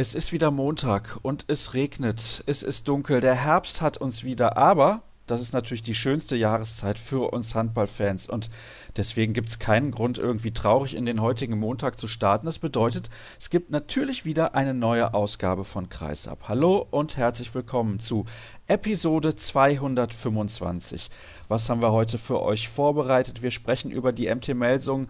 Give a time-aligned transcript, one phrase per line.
[0.00, 4.56] Es ist wieder Montag und es regnet, es ist dunkel, der Herbst hat uns wieder,
[4.56, 8.48] aber das ist natürlich die schönste Jahreszeit für uns Handballfans und
[8.96, 12.46] deswegen gibt es keinen Grund, irgendwie traurig in den heutigen Montag zu starten.
[12.46, 16.46] Das bedeutet, es gibt natürlich wieder eine neue Ausgabe von Kreisab.
[16.46, 18.24] Hallo und herzlich willkommen zu
[18.68, 21.10] Episode 225.
[21.48, 23.42] Was haben wir heute für euch vorbereitet?
[23.42, 25.08] Wir sprechen über die MT-Melsung,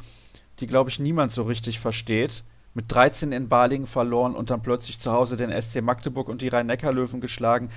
[0.61, 2.43] die, glaube ich, niemand so richtig versteht
[2.79, 6.49] mit 13 in Balingen verloren und dann plötzlich zu Hause den SC Magdeburg und die
[6.49, 7.71] Rhein-Neckar-Löwen geschlagen.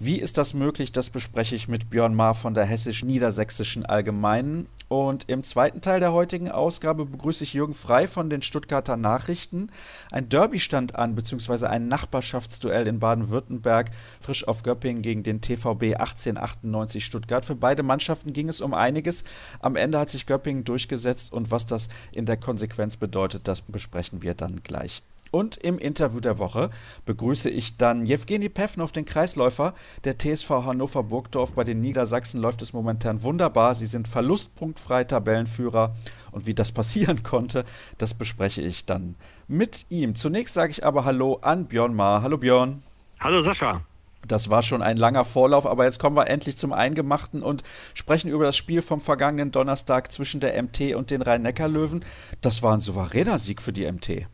[0.00, 0.90] Wie ist das möglich?
[0.90, 4.66] Das bespreche ich mit Björn Maar von der Hessisch-Niedersächsischen Allgemeinen.
[4.88, 9.68] Und im zweiten Teil der heutigen Ausgabe begrüße ich Jürgen Frei von den Stuttgarter Nachrichten.
[10.10, 15.94] Ein Derby stand an, beziehungsweise ein Nachbarschaftsduell in Baden-Württemberg, frisch auf Göppingen gegen den TVB
[15.94, 17.44] 1898 Stuttgart.
[17.44, 19.22] Für beide Mannschaften ging es um einiges.
[19.60, 24.22] Am Ende hat sich Göppingen durchgesetzt und was das in der Konsequenz bedeutet, das besprechen
[24.22, 25.02] wir dann gleich.
[25.34, 26.70] Und im Interview der Woche
[27.06, 31.54] begrüße ich dann Jewgeni Pevnov, den Kreisläufer der TSV Hannover Burgdorf.
[31.54, 33.74] Bei den Niedersachsen läuft es momentan wunderbar.
[33.74, 35.96] Sie sind verlustpunktfrei Tabellenführer.
[36.30, 37.64] Und wie das passieren konnte,
[37.98, 39.16] das bespreche ich dann
[39.48, 40.14] mit ihm.
[40.14, 42.22] Zunächst sage ich aber Hallo an Björn Maar.
[42.22, 42.84] Hallo Björn.
[43.18, 43.80] Hallo Sascha.
[44.28, 48.30] Das war schon ein langer Vorlauf, aber jetzt kommen wir endlich zum Eingemachten und sprechen
[48.30, 52.04] über das Spiel vom vergangenen Donnerstag zwischen der MT und den Rhein-Neckar-Löwen.
[52.40, 54.28] Das war ein souveräner Sieg für die MT.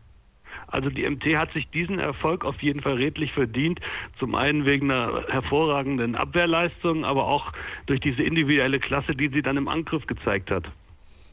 [0.71, 3.81] Also die MT hat sich diesen Erfolg auf jeden Fall redlich verdient.
[4.19, 7.53] Zum einen wegen einer hervorragenden Abwehrleistung, aber auch
[7.87, 10.71] durch diese individuelle Klasse, die sie dann im Angriff gezeigt hat.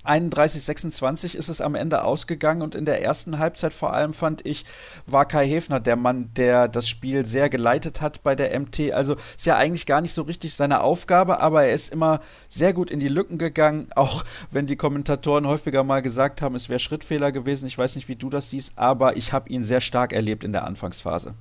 [0.08, 4.66] 31-26 ist es am Ende ausgegangen und in der ersten Halbzeit vor allem fand ich,
[5.05, 8.91] war Kai Hefner der Mann, der das Spiel sehr geleitet hat bei der MT.
[8.91, 12.73] Also ist ja eigentlich gar nicht so richtig seine Aufgabe, aber er ist immer sehr
[12.73, 16.80] gut in die Lücken gegangen, auch wenn die Kommentatoren häufiger mal gesagt haben, es wäre
[16.80, 17.67] Schrittfehler gewesen.
[17.67, 20.53] Ich weiß nicht, wie du das siehst, aber ich habe ihn sehr stark erlebt in
[20.53, 21.36] der Anfangsphase.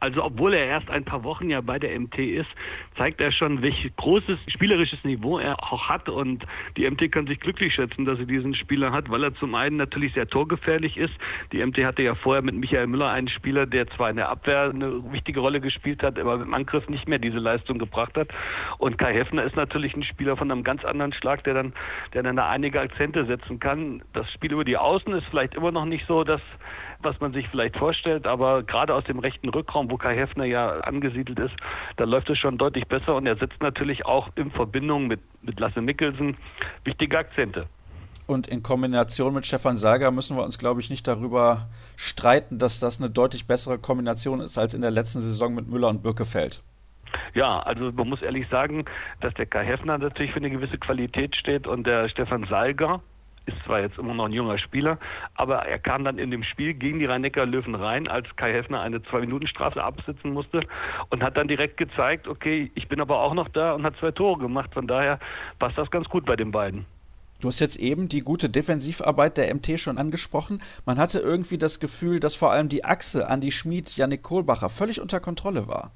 [0.00, 2.48] Also obwohl er erst ein paar Wochen ja bei der MT ist,
[2.96, 6.08] zeigt er schon, welch großes spielerisches Niveau er auch hat.
[6.08, 6.44] Und
[6.76, 9.76] die MT kann sich glücklich schätzen, dass sie diesen Spieler hat, weil er zum einen
[9.76, 11.12] natürlich sehr torgefährlich ist.
[11.52, 14.70] Die MT hatte ja vorher mit Michael Müller einen Spieler, der zwar in der Abwehr
[14.70, 18.28] eine wichtige Rolle gespielt hat, aber im Angriff nicht mehr diese Leistung gebracht hat.
[18.78, 21.74] Und Kai Heffner ist natürlich ein Spieler von einem ganz anderen Schlag, der dann,
[22.14, 24.02] der dann da einige Akzente setzen kann.
[24.14, 26.40] Das Spiel über die Außen ist vielleicht immer noch nicht so, dass
[27.02, 30.80] was man sich vielleicht vorstellt, aber gerade aus dem rechten Rückraum, wo Kai Heffner ja
[30.80, 31.54] angesiedelt ist,
[31.96, 35.58] da läuft es schon deutlich besser und er setzt natürlich auch in Verbindung mit, mit
[35.58, 36.36] Lasse Mikkelsen
[36.84, 37.66] wichtige Akzente.
[38.26, 42.78] Und in Kombination mit Stefan Sager müssen wir uns, glaube ich, nicht darüber streiten, dass
[42.78, 46.62] das eine deutlich bessere Kombination ist als in der letzten Saison mit Müller und Birkefeld.
[47.34, 48.84] Ja, also man muss ehrlich sagen,
[49.20, 53.02] dass der Kai Heffner natürlich für eine gewisse Qualität steht und der Stefan Salger,
[53.52, 54.98] ist zwar jetzt immer noch ein junger Spieler,
[55.34, 59.02] aber er kam dann in dem Spiel gegen die Rhein-Neckar-Löwen rein, als Kai Heffner eine
[59.02, 60.62] Zwei-Minuten-Strafe absitzen musste
[61.10, 64.10] und hat dann direkt gezeigt, okay, ich bin aber auch noch da und hat zwei
[64.10, 64.70] Tore gemacht.
[64.74, 65.18] Von daher
[65.58, 66.86] passt das ganz gut bei den beiden.
[67.40, 70.60] Du hast jetzt eben die gute Defensivarbeit der MT schon angesprochen.
[70.84, 74.68] Man hatte irgendwie das Gefühl, dass vor allem die Achse an die Schmied Janik Kohlbacher
[74.68, 75.92] völlig unter Kontrolle war.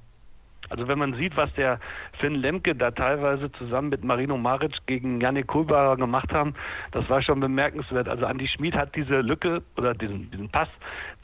[0.71, 1.79] Also wenn man sieht, was der
[2.19, 6.55] Finn Lemke da teilweise zusammen mit Marino Maric gegen Janik Kulbacher gemacht haben,
[6.93, 8.09] das war schon bemerkenswert.
[8.09, 10.69] Also Andi Schmid hat diese Lücke oder diesen, diesen Pass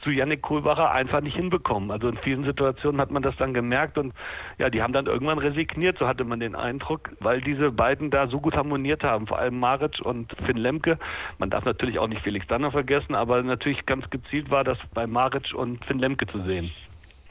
[0.01, 1.91] zu Janik Kohlbacher einfach nicht hinbekommen.
[1.91, 4.13] Also in vielen Situationen hat man das dann gemerkt und
[4.57, 8.27] ja, die haben dann irgendwann resigniert, so hatte man den Eindruck, weil diese beiden da
[8.27, 10.97] so gut harmoniert haben, vor allem Maric und Finn Lemke.
[11.37, 15.07] Man darf natürlich auch nicht Felix Danner vergessen, aber natürlich ganz gezielt war das bei
[15.07, 16.71] Maric und Finn Lemke zu sehen.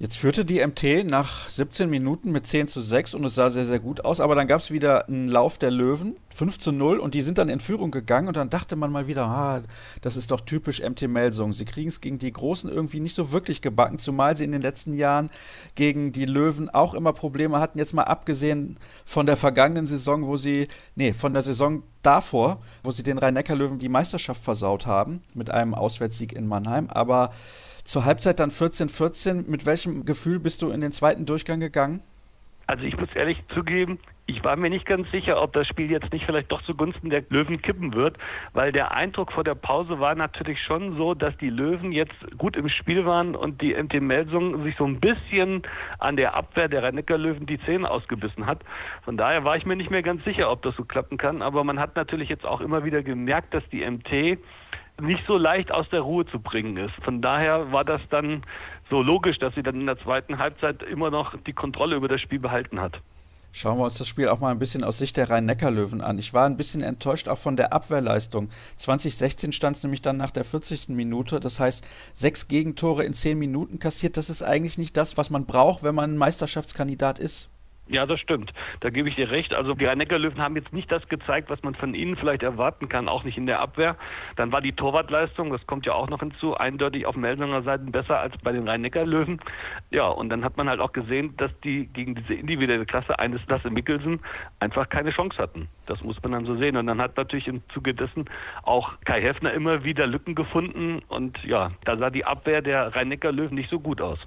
[0.03, 3.67] Jetzt führte die MT nach 17 Minuten mit 10 zu 6 und es sah sehr,
[3.67, 4.21] sehr gut aus.
[4.21, 7.37] Aber dann gab es wieder einen Lauf der Löwen, 5 zu 0 und die sind
[7.37, 9.61] dann in Führung gegangen und dann dachte man mal wieder, ah,
[10.01, 11.53] das ist doch typisch MT Melsung.
[11.53, 14.63] Sie kriegen es gegen die Großen irgendwie nicht so wirklich gebacken, zumal sie in den
[14.63, 15.29] letzten Jahren
[15.75, 17.79] gegen die Löwen auch immer Probleme hatten.
[17.79, 22.91] Jetzt mal abgesehen von der vergangenen Saison, wo sie, nee, von der Saison davor, wo
[22.91, 26.89] sie den Rhein-Neckar-Löwen die Meisterschaft versaut haben mit einem Auswärtssieg in Mannheim.
[26.89, 27.33] Aber
[27.85, 29.49] zur Halbzeit dann 14-14.
[29.49, 32.03] Mit welchem Gefühl bist du in den zweiten Durchgang gegangen?
[32.67, 33.99] Also ich muss ehrlich zugeben,
[34.31, 37.25] ich war mir nicht ganz sicher, ob das Spiel jetzt nicht vielleicht doch zugunsten der
[37.31, 38.17] Löwen kippen wird,
[38.53, 42.57] weil der Eindruck vor der Pause war natürlich schon so, dass die Löwen jetzt gut
[42.57, 45.63] im Spiel waren und die MT Melsung sich so ein bisschen
[45.99, 48.61] an der Abwehr der rhein Löwen die Zähne ausgebissen hat.
[49.05, 51.65] Von daher war ich mir nicht mehr ganz sicher, ob das so klappen kann, aber
[51.65, 54.39] man hat natürlich jetzt auch immer wieder gemerkt, dass die MT
[55.01, 56.95] nicht so leicht aus der Ruhe zu bringen ist.
[57.03, 58.43] Von daher war das dann
[58.89, 62.21] so logisch, dass sie dann in der zweiten Halbzeit immer noch die Kontrolle über das
[62.21, 63.01] Spiel behalten hat.
[63.53, 66.21] Schauen wir uns das Spiel auch mal ein bisschen aus Sicht der Rhein-Neckar-Löwen an.
[66.21, 68.49] Ich war ein bisschen enttäuscht auch von der Abwehrleistung.
[68.77, 70.91] 2016 stand es nämlich dann nach der 40.
[70.91, 71.41] Minute.
[71.41, 74.17] Das heißt, sechs Gegentore in zehn Minuten kassiert.
[74.17, 77.51] Das ist eigentlich nicht das, was man braucht, wenn man ein Meisterschaftskandidat ist.
[77.91, 78.53] Ja, das stimmt.
[78.79, 79.53] Da gebe ich dir recht.
[79.53, 83.09] Also die Rhein-Neckar-Löwen haben jetzt nicht das gezeigt, was man von ihnen vielleicht erwarten kann,
[83.09, 83.97] auch nicht in der Abwehr.
[84.37, 88.21] Dann war die Torwartleistung, das kommt ja auch noch hinzu, eindeutig auf Melsunger Seiten besser
[88.21, 89.41] als bei den Rhein-Neckar-Löwen.
[89.91, 93.41] Ja, und dann hat man halt auch gesehen, dass die gegen diese individuelle Klasse eines
[93.49, 94.21] Lasse Mikkelsen
[94.61, 95.69] einfach keine Chance hatten.
[95.87, 96.77] Das muss man dann so sehen.
[96.77, 98.27] Und dann hat natürlich im Zuge dessen
[98.63, 101.03] auch Kai Heffner immer wieder Lücken gefunden.
[101.09, 104.21] Und ja, da sah die Abwehr der Rhein-Neckar-Löwen nicht so gut aus.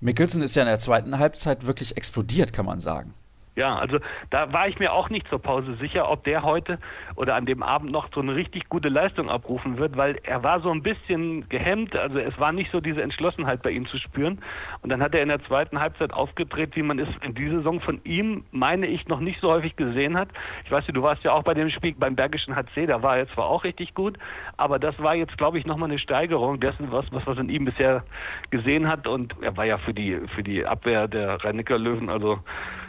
[0.00, 3.14] Mikkelsen ist ja in der zweiten Halbzeit wirklich explodiert, kann man sagen.
[3.58, 3.98] Ja, also
[4.30, 6.78] da war ich mir auch nicht zur Pause sicher, ob der heute
[7.16, 10.60] oder an dem Abend noch so eine richtig gute Leistung abrufen wird, weil er war
[10.60, 14.38] so ein bisschen gehemmt, also es war nicht so diese Entschlossenheit bei ihm zu spüren.
[14.82, 17.80] Und dann hat er in der zweiten Halbzeit aufgedreht, wie man es in dieser Saison
[17.80, 20.28] von ihm, meine ich, noch nicht so häufig gesehen hat.
[20.64, 23.18] Ich weiß nicht, du warst ja auch bei dem Spiel beim Bergischen HC, da war
[23.18, 24.18] er zwar auch richtig gut,
[24.56, 27.64] aber das war jetzt, glaube ich, nochmal eine Steigerung dessen, was, was man in ihm
[27.64, 28.04] bisher
[28.50, 29.08] gesehen hat.
[29.08, 32.38] Und er war ja für die, für die Abwehr der rhein löwen also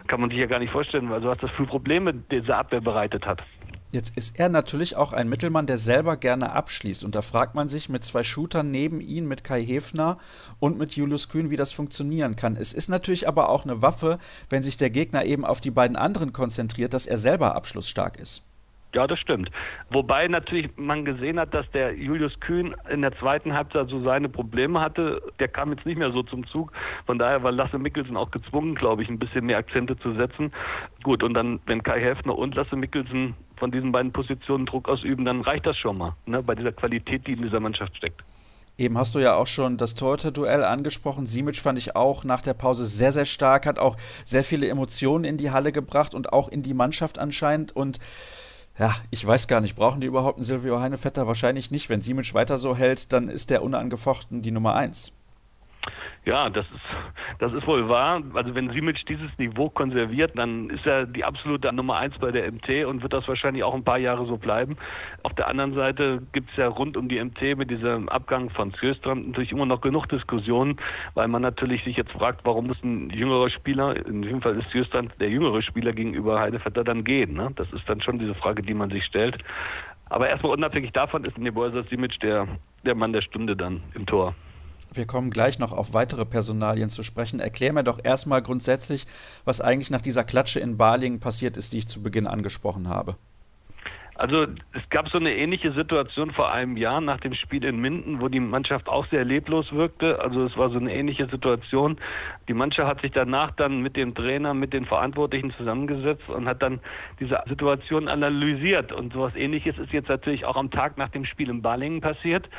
[0.09, 3.25] kann man sich ja gar nicht vorstellen, also was das für Probleme diese Abwehr bereitet
[3.25, 3.41] hat.
[3.91, 7.03] Jetzt ist er natürlich auch ein Mittelmann, der selber gerne abschließt.
[7.03, 10.17] Und da fragt man sich mit zwei Shootern neben ihm, mit Kai Hefner
[10.59, 12.55] und mit Julius Kühn, wie das funktionieren kann.
[12.55, 14.19] Es ist natürlich aber auch eine Waffe,
[14.49, 18.43] wenn sich der Gegner eben auf die beiden anderen konzentriert, dass er selber abschlussstark ist.
[18.95, 19.51] Ja, das stimmt.
[19.91, 24.29] Wobei natürlich man gesehen hat, dass der Julius Kühn in der zweiten Halbzeit so seine
[24.29, 25.21] Probleme hatte.
[25.39, 26.71] Der kam jetzt nicht mehr so zum Zug.
[27.05, 30.51] Von daher war Lasse Mikkelsen auch gezwungen, glaube ich, ein bisschen mehr Akzente zu setzen.
[31.03, 35.23] Gut, und dann, wenn Kai Hefner und Lasse Mikkelsen von diesen beiden Positionen Druck ausüben,
[35.23, 38.23] dann reicht das schon mal, ne, bei dieser Qualität, die in dieser Mannschaft steckt.
[38.79, 41.25] Eben hast du ja auch schon das Torhüter-Duell angesprochen.
[41.25, 45.25] Simic fand ich auch nach der Pause sehr, sehr stark, hat auch sehr viele Emotionen
[45.25, 47.75] in die Halle gebracht und auch in die Mannschaft anscheinend.
[47.75, 47.99] Und
[48.79, 51.27] ja, ich weiß gar nicht, brauchen die überhaupt einen Silvio Heinevetter?
[51.27, 51.89] Wahrscheinlich nicht.
[51.89, 55.11] Wenn Simic weiter so hält, dann ist der unangefochten die Nummer eins.
[56.25, 58.21] Ja, das ist, das ist wohl wahr.
[58.33, 62.51] Also wenn Simic dieses Niveau konserviert, dann ist er die absolute Nummer eins bei der
[62.51, 64.77] MT und wird das wahrscheinlich auch ein paar Jahre so bleiben.
[65.23, 68.73] Auf der anderen Seite gibt es ja rund um die MT mit diesem Abgang von
[68.73, 70.77] Sjöstrand natürlich immer noch genug Diskussionen,
[71.13, 74.71] weil man natürlich sich jetzt fragt, warum muss ein jüngerer Spieler, in dem Fall ist
[74.71, 77.33] Sjöstrand der jüngere Spieler gegenüber Heidevetter dann gehen.
[77.33, 77.51] Ne?
[77.55, 79.37] Das ist dann schon diese Frage, die man sich stellt.
[80.09, 82.47] Aber erstmal unabhängig davon ist Nebojsa Simic der,
[82.83, 84.35] der Mann der Stunde dann im Tor.
[84.93, 87.39] Wir kommen gleich noch auf weitere Personalien zu sprechen.
[87.39, 89.05] Erklär mir doch erstmal grundsätzlich,
[89.45, 93.15] was eigentlich nach dieser Klatsche in Balingen passiert ist, die ich zu Beginn angesprochen habe.
[94.19, 98.19] Also es gab so eine ähnliche Situation vor einem Jahr nach dem Spiel in Minden,
[98.19, 100.19] wo die Mannschaft auch sehr leblos wirkte.
[100.19, 101.97] Also es war so eine ähnliche Situation.
[102.49, 106.61] Die Mannschaft hat sich danach dann mit dem Trainer, mit den Verantwortlichen zusammengesetzt und hat
[106.61, 106.81] dann
[107.21, 108.91] diese Situation analysiert.
[108.91, 112.49] Und sowas ähnliches ist jetzt natürlich auch am Tag nach dem Spiel in Balingen passiert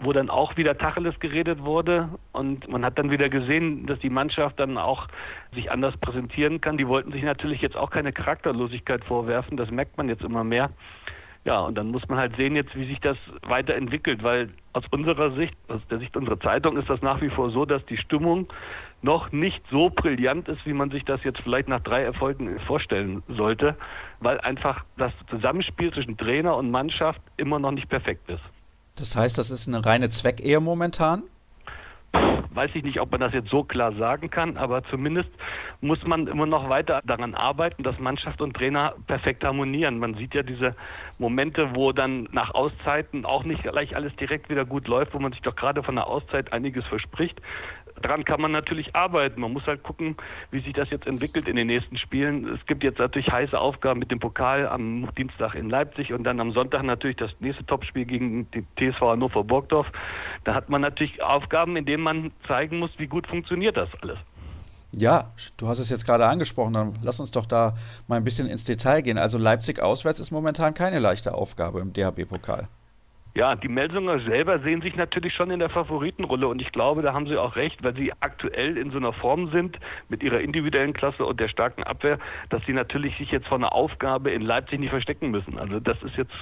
[0.00, 4.10] wo dann auch wieder Tacheles geredet wurde und man hat dann wieder gesehen, dass die
[4.10, 5.06] Mannschaft dann auch
[5.54, 6.78] sich anders präsentieren kann.
[6.78, 10.70] Die wollten sich natürlich jetzt auch keine Charakterlosigkeit vorwerfen, das merkt man jetzt immer mehr.
[11.44, 15.32] Ja, und dann muss man halt sehen jetzt, wie sich das weiterentwickelt, weil aus unserer
[15.32, 18.52] Sicht, aus der Sicht unserer Zeitung ist das nach wie vor so, dass die Stimmung
[19.00, 23.22] noch nicht so brillant ist, wie man sich das jetzt vielleicht nach drei Erfolgen vorstellen
[23.28, 23.74] sollte,
[24.20, 28.42] weil einfach das Zusammenspiel zwischen Trainer und Mannschaft immer noch nicht perfekt ist.
[28.96, 31.22] Das heißt, das ist eine reine Zweckehe momentan?
[32.52, 35.30] Weiß ich nicht, ob man das jetzt so klar sagen kann, aber zumindest
[35.80, 40.00] muss man immer noch weiter daran arbeiten, dass Mannschaft und Trainer perfekt harmonieren.
[40.00, 40.74] Man sieht ja diese
[41.18, 45.30] Momente, wo dann nach Auszeiten auch nicht gleich alles direkt wieder gut läuft, wo man
[45.30, 47.40] sich doch gerade von der Auszeit einiges verspricht
[48.02, 49.40] daran kann man natürlich arbeiten.
[49.40, 50.16] Man muss halt gucken,
[50.50, 52.48] wie sich das jetzt entwickelt in den nächsten Spielen.
[52.48, 56.40] Es gibt jetzt natürlich heiße Aufgaben mit dem Pokal am Dienstag in Leipzig und dann
[56.40, 59.86] am Sonntag natürlich das nächste Topspiel gegen die TSV Hannover Burgdorf.
[60.44, 64.18] Da hat man natürlich Aufgaben, in denen man zeigen muss, wie gut funktioniert das alles.
[64.96, 67.76] Ja, du hast es jetzt gerade angesprochen, dann lass uns doch da
[68.08, 69.18] mal ein bisschen ins Detail gehen.
[69.18, 72.68] Also Leipzig auswärts ist momentan keine leichte Aufgabe im DHB-Pokal.
[73.34, 77.14] Ja, die Melsunger selber sehen sich natürlich schon in der Favoritenrolle und ich glaube, da
[77.14, 80.92] haben sie auch recht, weil sie aktuell in so einer Form sind mit ihrer individuellen
[80.92, 82.18] Klasse und der starken Abwehr,
[82.48, 85.58] dass sie natürlich sich jetzt vor einer Aufgabe in Leipzig nicht verstecken müssen.
[85.58, 86.34] Also das ist jetzt,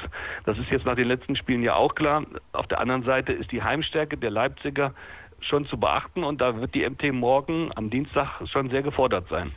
[0.46, 2.24] das ist jetzt nach den letzten Spielen ja auch klar.
[2.52, 4.94] Auf der anderen Seite ist die Heimstärke der Leipziger
[5.40, 9.52] schon zu beachten und da wird die MT morgen am Dienstag schon sehr gefordert sein.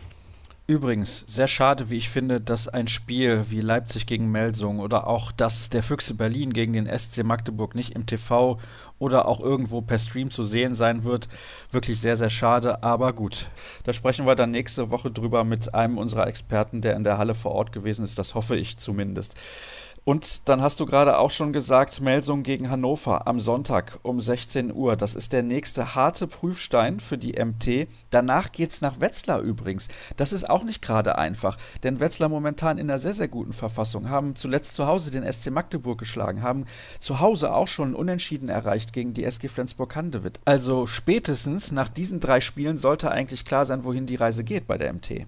[0.67, 5.31] Übrigens, sehr schade, wie ich finde, dass ein Spiel wie Leipzig gegen Melsung oder auch
[5.31, 8.59] das der Füchse Berlin gegen den SC Magdeburg nicht im TV
[8.99, 11.27] oder auch irgendwo per Stream zu sehen sein wird.
[11.71, 13.49] Wirklich sehr, sehr schade, aber gut.
[13.83, 17.35] Da sprechen wir dann nächste Woche drüber mit einem unserer Experten, der in der Halle
[17.35, 18.19] vor Ort gewesen ist.
[18.19, 19.35] Das hoffe ich zumindest.
[20.03, 24.73] Und dann hast du gerade auch schon gesagt, Melsung gegen Hannover am Sonntag um 16
[24.73, 24.95] Uhr.
[24.95, 27.87] Das ist der nächste harte Prüfstein für die MT.
[28.09, 29.89] Danach geht's nach Wetzlar übrigens.
[30.17, 34.09] Das ist auch nicht gerade einfach, denn Wetzlar momentan in einer sehr, sehr guten Verfassung,
[34.09, 36.65] haben zuletzt zu Hause den SC Magdeburg geschlagen, haben
[36.99, 40.39] zu Hause auch schon Unentschieden erreicht gegen die SG Flensburg-Handewitt.
[40.45, 44.79] Also spätestens nach diesen drei Spielen sollte eigentlich klar sein, wohin die Reise geht bei
[44.79, 45.27] der MT.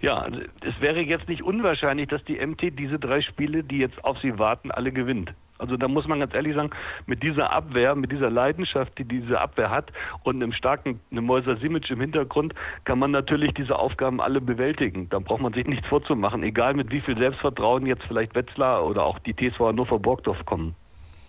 [0.00, 4.04] Ja, also es wäre jetzt nicht unwahrscheinlich, dass die MT diese drei Spiele, die jetzt
[4.04, 5.32] auf sie warten, alle gewinnt.
[5.58, 6.70] Also da muss man ganz ehrlich sagen,
[7.06, 9.92] mit dieser Abwehr, mit dieser Leidenschaft, die diese Abwehr hat
[10.24, 15.08] und einem starken einem Mäuser Simic im Hintergrund, kann man natürlich diese Aufgaben alle bewältigen.
[15.10, 19.04] Da braucht man sich nichts vorzumachen, egal mit wie viel Selbstvertrauen jetzt vielleicht Wetzlar oder
[19.04, 20.74] auch die TSV Hannover Borgdorf kommen.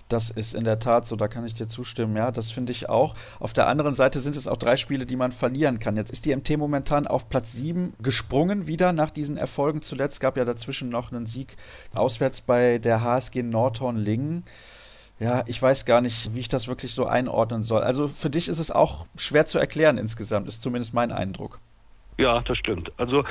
[0.07, 2.15] Das ist in der Tat so, da kann ich dir zustimmen.
[2.15, 3.15] Ja, das finde ich auch.
[3.39, 5.97] Auf der anderen Seite sind es auch drei Spiele, die man verlieren kann.
[5.97, 9.81] Jetzt ist die MT momentan auf Platz 7 gesprungen wieder nach diesen Erfolgen.
[9.81, 11.57] Zuletzt gab ja dazwischen noch einen Sieg
[11.95, 14.43] auswärts bei der HSG Nordhorn-Lingen.
[15.19, 17.81] Ja, ich weiß gar nicht, wie ich das wirklich so einordnen soll.
[17.81, 21.59] Also für dich ist es auch schwer zu erklären insgesamt, ist zumindest mein Eindruck.
[22.17, 22.93] Ja, das stimmt.
[22.95, 23.25] Also,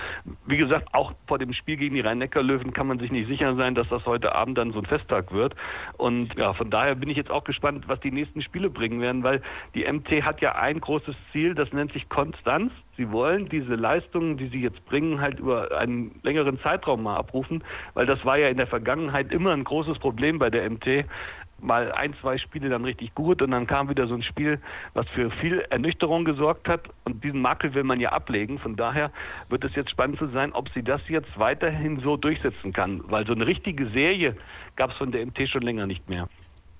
[0.46, 3.74] wie gesagt, auch vor dem Spiel gegen die Rhein-Neckar-Löwen kann man sich nicht sicher sein,
[3.74, 5.56] dass das heute Abend dann so ein Festtag wird.
[5.96, 9.22] Und ja, von daher bin ich jetzt auch gespannt, was die nächsten Spiele bringen werden,
[9.22, 9.40] weil
[9.74, 12.72] die MT hat ja ein großes Ziel, das nennt sich Konstanz.
[12.98, 17.64] Sie wollen diese Leistungen, die sie jetzt bringen, halt über einen längeren Zeitraum mal abrufen,
[17.94, 21.06] weil das war ja in der Vergangenheit immer ein großes Problem bei der MT
[21.64, 24.60] mal ein, zwei Spiele dann richtig gut und dann kam wieder so ein Spiel,
[24.92, 28.58] was für viel Ernüchterung gesorgt hat und diesen Makel will man ja ablegen.
[28.58, 29.10] Von daher
[29.48, 33.26] wird es jetzt spannend zu sein, ob sie das jetzt weiterhin so durchsetzen kann, weil
[33.26, 34.36] so eine richtige Serie
[34.76, 36.28] gab es von der MT schon länger nicht mehr.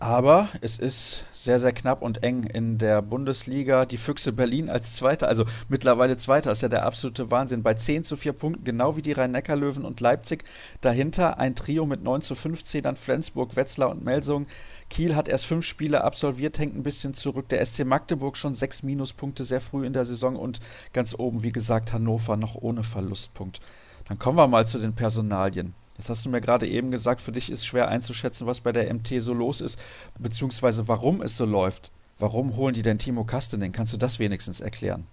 [0.05, 3.87] Aber es ist sehr, sehr knapp und eng in der Bundesliga.
[3.87, 7.63] Die Füchse Berlin als Zweiter, also mittlerweile Zweiter, ist ja der absolute Wahnsinn.
[7.63, 10.45] Bei 10 zu 4 Punkten, genau wie die Rhein-Neckar-Löwen und Leipzig.
[10.83, 14.47] Dahinter ein Trio mit 9 zu 15, dann Flensburg, Wetzlar und Melsung.
[14.91, 17.49] Kiel hat erst fünf Spiele absolviert, hängt ein bisschen zurück.
[17.49, 20.61] Der SC Magdeburg schon sechs Minuspunkte sehr früh in der Saison und
[20.93, 23.63] ganz oben, wie gesagt, Hannover noch ohne Verlustpunkt.
[24.07, 25.73] Dann kommen wir mal zu den Personalien.
[25.97, 28.93] Jetzt hast du mir gerade eben gesagt, für dich ist schwer einzuschätzen, was bei der
[28.93, 29.79] MT so los ist,
[30.19, 31.93] beziehungsweise warum es so läuft.
[32.19, 33.73] Warum holen die denn Timo Kastening?
[33.73, 35.07] Kannst du das wenigstens erklären?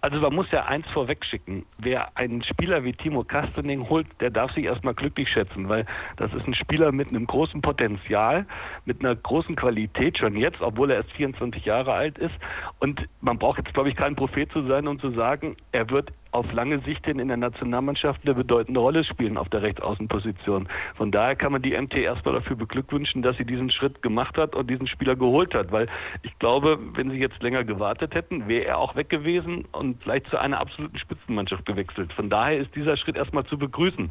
[0.00, 1.66] Also man muss ja eins vorwegschicken.
[1.78, 6.32] Wer einen Spieler wie Timo Kastening holt, der darf sich erstmal glücklich schätzen, weil das
[6.32, 8.46] ist ein Spieler mit einem großen Potenzial,
[8.84, 12.34] mit einer großen Qualität schon jetzt, obwohl er erst 24 Jahre alt ist.
[12.78, 16.12] Und man braucht jetzt, glaube ich, kein Prophet zu sein, um zu sagen, er wird
[16.32, 20.68] auf lange Sicht hin in der Nationalmannschaft eine bedeutende Rolle spielen auf der Rechtsaußenposition.
[20.96, 24.54] Von daher kann man die MT erstmal dafür beglückwünschen, dass sie diesen Schritt gemacht hat
[24.54, 25.88] und diesen Spieler geholt hat, weil
[26.22, 30.28] ich glaube, wenn sie jetzt länger gewartet hätten, wäre er auch weg gewesen und vielleicht
[30.28, 32.12] zu einer absoluten Spitzenmannschaft gewechselt.
[32.12, 34.10] Von daher ist dieser Schritt erstmal zu begrüßen.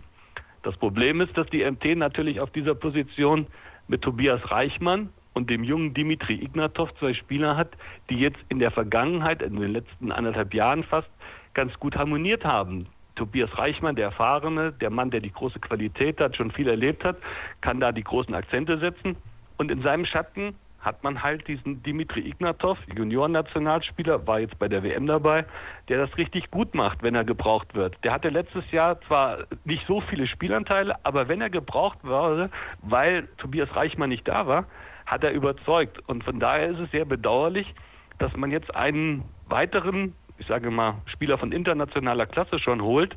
[0.63, 3.47] Das Problem ist, dass die MT natürlich auf dieser Position
[3.87, 7.69] mit Tobias Reichmann und dem jungen Dimitri Ignatov zwei Spieler hat,
[8.09, 11.09] die jetzt in der Vergangenheit, in den letzten anderthalb Jahren fast,
[11.57, 12.85] ganz gut harmoniert haben.
[13.15, 17.17] Tobias Reichmann, der Erfahrene, der Mann, der die große Qualität hat, schon viel erlebt hat,
[17.61, 19.17] kann da die großen Akzente setzen.
[19.57, 24.83] Und in seinem Schatten hat man halt diesen Dimitri Ignatov, Juniorennationalspieler, war jetzt bei der
[24.83, 25.45] WM dabei,
[25.89, 27.97] der das richtig gut macht, wenn er gebraucht wird.
[28.03, 32.51] Der hatte letztes Jahr zwar nicht so viele Spielanteile, aber wenn er gebraucht wurde,
[32.83, 34.65] weil Tobias Reichmann nicht da war,
[35.07, 36.07] hat er überzeugt.
[36.07, 37.73] Und von daher ist es sehr bedauerlich,
[38.19, 43.15] dass man jetzt einen weiteren ich sage mal, Spieler von internationaler Klasse schon holt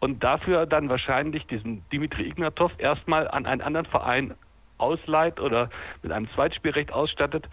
[0.00, 4.34] und dafür dann wahrscheinlich diesen Dimitri Ignatov erstmal an einen anderen Verein
[4.78, 5.68] ausleiht oder
[6.02, 7.46] mit einem Zweitspielrecht ausstattet,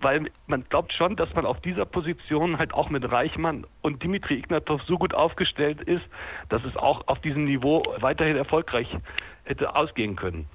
[0.00, 4.34] weil man glaubt schon, dass man auf dieser Position halt auch mit Reichmann und Dimitri
[4.34, 6.04] Ignatov so gut aufgestellt ist,
[6.48, 8.88] dass es auch auf diesem Niveau weiterhin erfolgreich
[9.44, 10.46] hätte ausgehen können.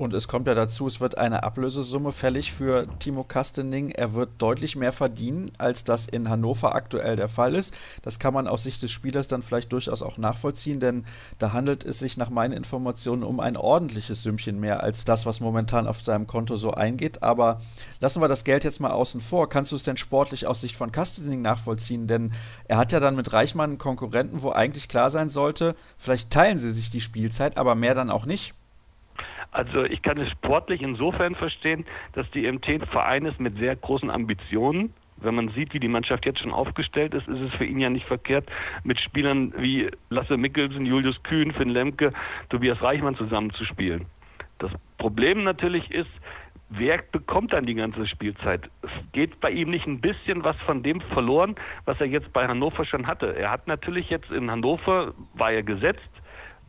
[0.00, 3.90] Und es kommt ja dazu, es wird eine Ablösesumme fällig für Timo Kastening.
[3.90, 7.74] Er wird deutlich mehr verdienen, als das in Hannover aktuell der Fall ist.
[8.00, 11.04] Das kann man aus Sicht des Spielers dann vielleicht durchaus auch nachvollziehen, denn
[11.38, 15.40] da handelt es sich nach meinen Informationen um ein ordentliches Sümmchen mehr als das, was
[15.40, 17.22] momentan auf seinem Konto so eingeht.
[17.22, 17.60] Aber
[18.00, 19.50] lassen wir das Geld jetzt mal außen vor.
[19.50, 22.06] Kannst du es denn sportlich aus Sicht von Kastening nachvollziehen?
[22.06, 22.32] Denn
[22.68, 26.56] er hat ja dann mit Reichmann einen Konkurrenten, wo eigentlich klar sein sollte, vielleicht teilen
[26.56, 28.54] sie sich die Spielzeit, aber mehr dann auch nicht.
[29.52, 33.74] Also ich kann es sportlich insofern verstehen, dass die MT ein Verein ist mit sehr
[33.74, 37.64] großen Ambitionen, Wenn man sieht, wie die Mannschaft jetzt schon aufgestellt ist, ist es für
[37.64, 38.50] ihn ja nicht verkehrt,
[38.84, 42.12] mit Spielern wie Lasse Mikkelsen, Julius Kühn, Finn Lemke,
[42.48, 44.06] Tobias Reichmann zusammenzuspielen.
[44.58, 46.10] Das Problem natürlich ist,
[46.70, 48.70] wer bekommt dann die ganze Spielzeit?
[48.82, 51.54] Es geht bei ihm nicht ein bisschen was von dem verloren,
[51.84, 53.36] was er jetzt bei Hannover schon hatte.
[53.36, 56.09] Er hat natürlich jetzt in Hannover, war er gesetzt,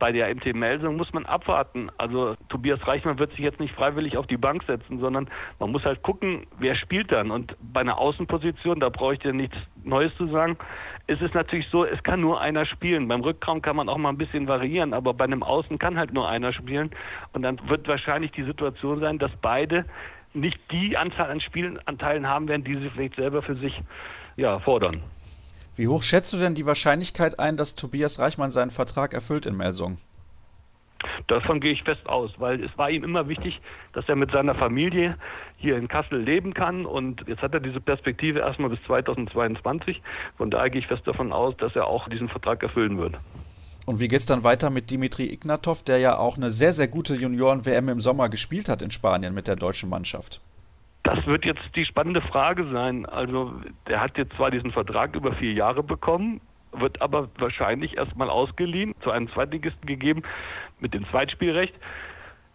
[0.02, 1.88] bei der MT Melsung muss man abwarten.
[1.96, 5.30] Also Tobias Reichmann wird sich jetzt nicht freiwillig auf die Bank setzen, sondern
[5.60, 7.30] man muss halt gucken, wer spielt dann.
[7.30, 10.56] Und bei einer Außenposition, da brauche ich dir nichts Neues zu sagen,
[11.06, 13.06] ist es natürlich so, es kann nur einer spielen.
[13.06, 16.12] Beim Rückraum kann man auch mal ein bisschen variieren, aber bei einem Außen kann halt
[16.12, 16.90] nur einer spielen.
[17.32, 19.84] Und dann wird wahrscheinlich die Situation sein, dass beide
[20.34, 23.80] nicht die Anzahl an Spielanteilen haben werden, die sie vielleicht selber für sich
[24.34, 25.00] ja, fordern.
[25.82, 29.56] Wie hoch schätzt du denn die Wahrscheinlichkeit ein, dass Tobias Reichmann seinen Vertrag erfüllt in
[29.56, 29.98] Melsung?
[31.26, 33.60] Davon gehe ich fest aus, weil es war ihm immer wichtig,
[33.92, 35.16] dass er mit seiner Familie
[35.56, 36.86] hier in Kassel leben kann.
[36.86, 40.00] Und jetzt hat er diese Perspektive erstmal bis 2022.
[40.36, 43.16] Von daher gehe ich fest davon aus, dass er auch diesen Vertrag erfüllen wird.
[43.84, 46.86] Und wie geht es dann weiter mit Dimitri Ignatov, der ja auch eine sehr, sehr
[46.86, 50.40] gute Junioren-WM im Sommer gespielt hat in Spanien mit der deutschen Mannschaft?
[51.02, 53.06] Das wird jetzt die spannende Frage sein.
[53.06, 53.52] Also,
[53.88, 56.40] der hat jetzt zwar diesen Vertrag über vier Jahre bekommen,
[56.72, 60.22] wird aber wahrscheinlich erstmal ausgeliehen, zu einem Zweitligisten gegeben
[60.80, 61.74] mit dem Zweitspielrecht.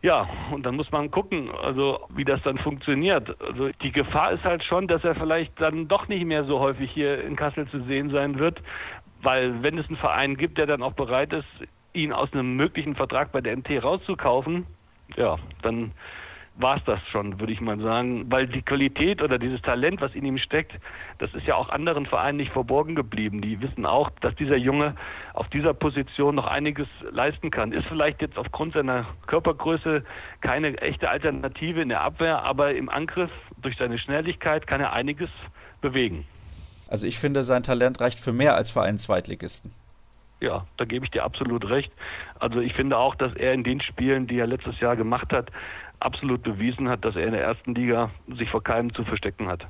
[0.04, 3.36] Ja, und dann muss man gucken, also wie das dann funktioniert.
[3.42, 6.92] Also die Gefahr ist halt schon, dass er vielleicht dann doch nicht mehr so häufig
[6.92, 8.62] hier in Kassel zu sehen sein wird,
[9.24, 11.48] weil wenn es einen Verein gibt, der dann auch bereit ist,
[11.94, 14.68] ihn aus einem möglichen Vertrag bei der MT rauszukaufen,
[15.16, 15.92] ja, dann
[16.60, 20.14] war es das schon, würde ich mal sagen, weil die Qualität oder dieses Talent, was
[20.16, 20.74] in ihm steckt,
[21.20, 23.42] das ist ja auch anderen Vereinen nicht verborgen geblieben.
[23.42, 24.96] Die wissen auch, dass dieser Junge
[25.34, 27.72] auf dieser Position noch einiges leisten kann.
[27.72, 30.04] Ist vielleicht jetzt aufgrund seiner Körpergröße
[30.42, 35.30] keine echte Alternative in der Abwehr, aber im Angriff durch seine Schnelligkeit kann er einiges
[35.82, 36.26] bewegen.
[36.90, 39.74] Also ich finde, sein Talent reicht für mehr als für einen Zweitligisten.
[40.40, 41.92] Ja, da gebe ich dir absolut recht.
[42.40, 45.52] Also ich finde auch, dass er in den Spielen, die er letztes Jahr gemacht hat,
[46.00, 49.68] absolut bewiesen hat, dass er in der ersten Liga sich vor keinem zu verstecken hat.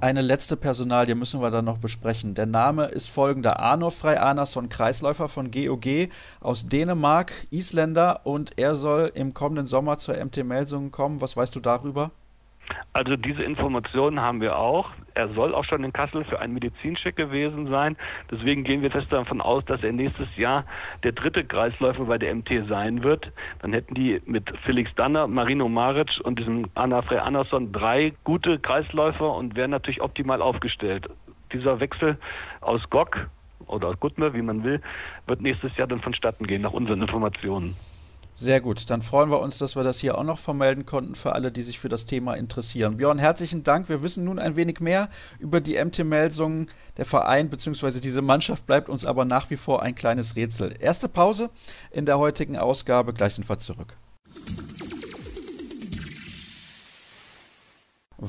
[0.00, 2.34] Eine letzte Personalie müssen wir dann noch besprechen.
[2.34, 6.08] Der Name ist folgender: Arno Frey Arnason, Kreisläufer von GOG
[6.40, 11.20] aus Dänemark, Isländer und er soll im kommenden Sommer zur MT Melsungen kommen.
[11.20, 12.10] Was weißt du darüber?
[12.92, 14.90] Also diese Informationen haben wir auch.
[15.14, 17.96] Er soll auch schon in Kassel für einen Medizincheck gewesen sein.
[18.30, 20.64] Deswegen gehen wir fest davon aus, dass er nächstes Jahr
[21.02, 23.30] der dritte Kreisläufer bei der MT sein wird.
[23.60, 28.58] Dann hätten die mit Felix Danner, Marino Maric und diesem Anna Frey Andersson drei gute
[28.58, 31.08] Kreisläufer und wären natürlich optimal aufgestellt.
[31.52, 32.18] Dieser Wechsel
[32.60, 33.28] aus GOG
[33.66, 34.80] oder aus Gutmer, wie man will,
[35.26, 37.76] wird nächstes Jahr dann vonstatten gehen, nach unseren Informationen.
[38.36, 41.34] Sehr gut, dann freuen wir uns, dass wir das hier auch noch vermelden konnten für
[41.34, 42.96] alle, die sich für das Thema interessieren.
[42.96, 43.88] Björn, herzlichen Dank.
[43.88, 46.66] Wir wissen nun ein wenig mehr über die MT Melsungen.
[46.96, 48.00] Der Verein bzw.
[48.00, 50.74] diese Mannschaft bleibt uns aber nach wie vor ein kleines Rätsel.
[50.80, 51.50] Erste Pause
[51.92, 53.12] in der heutigen Ausgabe.
[53.12, 53.96] Gleich sind wir zurück.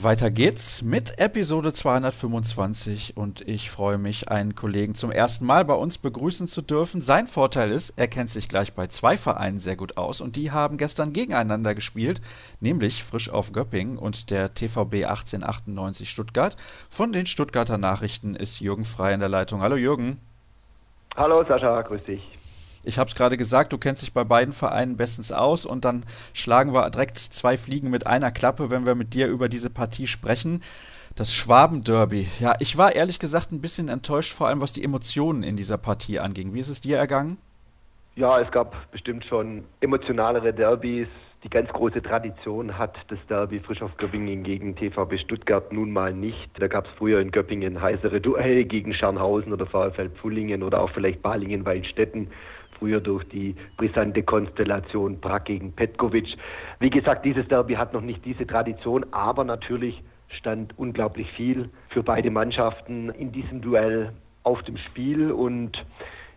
[0.04, 5.74] Weiter geht's mit Episode 225 und ich freue mich, einen Kollegen zum ersten Mal bei
[5.74, 7.00] uns begrüßen zu dürfen.
[7.00, 10.52] Sein Vorteil ist, er kennt sich gleich bei zwei Vereinen sehr gut aus und die
[10.52, 12.20] haben gestern gegeneinander gespielt,
[12.60, 16.58] nämlich Frisch auf Göpping und der TVB 1898 Stuttgart.
[16.90, 19.62] Von den Stuttgarter Nachrichten ist Jürgen Frei in der Leitung.
[19.62, 20.20] Hallo Jürgen.
[21.16, 22.22] Hallo Sascha, grüß dich.
[22.86, 26.06] Ich habe es gerade gesagt, du kennst dich bei beiden Vereinen bestens aus und dann
[26.34, 30.08] schlagen wir direkt zwei Fliegen mit einer Klappe, wenn wir mit dir über diese Partie
[30.08, 30.62] sprechen.
[31.16, 32.28] Das Schwaben-Derby.
[32.40, 35.78] Ja, ich war ehrlich gesagt ein bisschen enttäuscht, vor allem was die Emotionen in dieser
[35.78, 36.54] Partie anging.
[36.54, 37.38] Wie ist es dir ergangen?
[38.16, 41.08] Ja, es gab bestimmt schon emotionalere Derbys.
[41.44, 46.14] Die ganz große Tradition hat das Derby Frisch auf Göppingen gegen TVB Stuttgart nun mal
[46.14, 46.50] nicht.
[46.58, 50.90] Da gab es früher in Göppingen heißere Duelle gegen Scharnhausen oder VfL Pfullingen oder auch
[50.92, 52.30] vielleicht Balingen-Weinstetten
[52.80, 56.36] früher durch die brisante Konstellation Prag gegen Petkovic.
[56.80, 62.04] Wie gesagt, dieses Derby hat noch nicht diese Tradition, aber natürlich stand unglaublich viel für
[62.04, 65.84] beide Mannschaften in diesem Duell auf dem Spiel und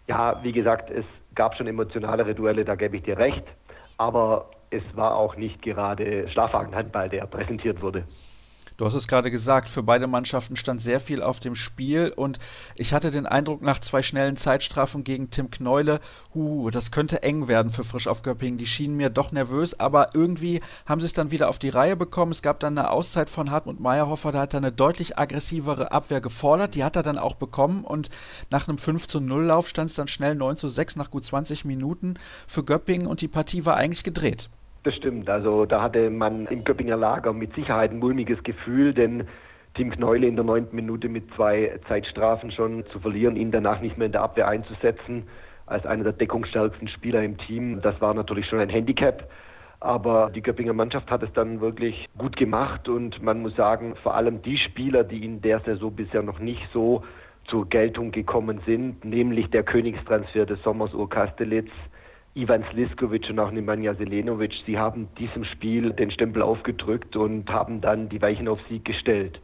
[0.07, 3.45] ja, wie gesagt, es gab schon emotionalere Duelle, da gebe ich dir recht,
[3.99, 8.05] aber es war auch nicht gerade Schlafwagenhandball, der präsentiert wurde.
[8.79, 12.39] Du hast es gerade gesagt, für beide Mannschaften stand sehr viel auf dem Spiel und
[12.77, 15.99] ich hatte den Eindruck nach zwei schnellen Zeitstrafen gegen Tim Kneule,
[16.33, 18.57] huh, das könnte eng werden für Frisch auf Göppingen.
[18.57, 21.97] Die schienen mir doch nervös, aber irgendwie haben sie es dann wieder auf die Reihe
[21.97, 22.31] bekommen.
[22.31, 26.21] Es gab dann eine Auszeit von Hartmut Meyerhofer, da hat er eine deutlich aggressivere Abwehr
[26.21, 28.11] gefordert, die hat er dann auch bekommen und
[28.51, 31.25] nach einem 5 zu 0 Lauf stand es dann schnell 9 zu 6 nach gut
[31.25, 32.15] 20 Minuten
[32.47, 34.49] für Göppingen und die Partie war eigentlich gedreht.
[34.83, 35.29] Das stimmt.
[35.29, 39.27] Also da hatte man im Göppinger Lager mit Sicherheit ein mulmiges Gefühl, denn
[39.75, 43.99] Tim Kneule in der neunten Minute mit zwei Zeitstrafen schon zu verlieren, ihn danach nicht
[43.99, 45.25] mehr in der Abwehr einzusetzen,
[45.67, 47.81] als einer der deckungsstärksten Spieler im Team.
[47.83, 49.29] Das war natürlich schon ein Handicap.
[49.81, 54.15] Aber die Göppinger Mannschaft hat es dann wirklich gut gemacht und man muss sagen, vor
[54.15, 57.05] allem die Spieler, die in der Saison bisher noch nicht so
[57.45, 61.71] zur Geltung gekommen sind, nämlich der Königstransfer des Sommers Ur Kastelitz,
[62.39, 67.81] Ivan Sliskovic und auch Nemanja Selenovic, sie haben diesem Spiel den Stempel aufgedrückt und haben
[67.81, 69.41] dann die Weichen auf Sieg gestellt.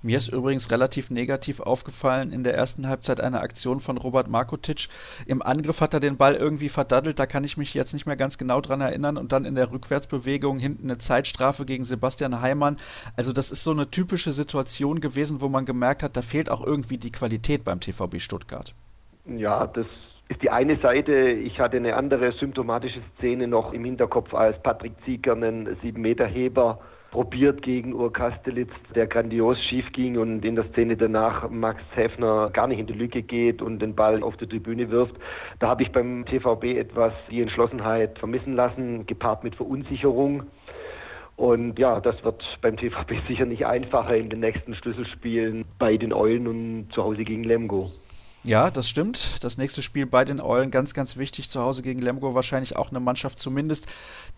[0.00, 4.88] Mir ist übrigens relativ negativ aufgefallen in der ersten Halbzeit eine Aktion von Robert Markotic.
[5.26, 8.16] Im Angriff hat er den Ball irgendwie verdaddelt, da kann ich mich jetzt nicht mehr
[8.16, 9.16] ganz genau dran erinnern.
[9.16, 12.78] Und dann in der Rückwärtsbewegung hinten eine Zeitstrafe gegen Sebastian Heimann.
[13.16, 16.66] Also das ist so eine typische Situation gewesen, wo man gemerkt hat, da fehlt auch
[16.66, 18.74] irgendwie die Qualität beim TVB Stuttgart.
[19.26, 19.86] Ja, das
[20.28, 21.12] ist die eine Seite.
[21.12, 26.78] Ich hatte eine andere symptomatische Szene noch im Hinterkopf, als Patrick Zieger einen 7-Meter-Heber
[27.14, 32.50] probiert gegen Ur Kastelitz, der grandios schief ging und in der Szene danach Max Häfner
[32.50, 35.14] gar nicht in die Lücke geht und den Ball auf die Tribüne wirft.
[35.60, 40.42] Da habe ich beim TVB etwas die Entschlossenheit vermissen lassen, gepaart mit Verunsicherung.
[41.36, 46.12] Und ja, das wird beim TVB sicher nicht einfacher in den nächsten Schlüsselspielen bei den
[46.12, 47.90] Eulen und zu Hause gegen Lemgo.
[48.46, 49.42] Ja, das stimmt.
[49.42, 51.48] Das nächste Spiel bei den Eulen ganz, ganz wichtig.
[51.48, 53.88] Zu Hause gegen Lemgo wahrscheinlich auch eine Mannschaft zumindest,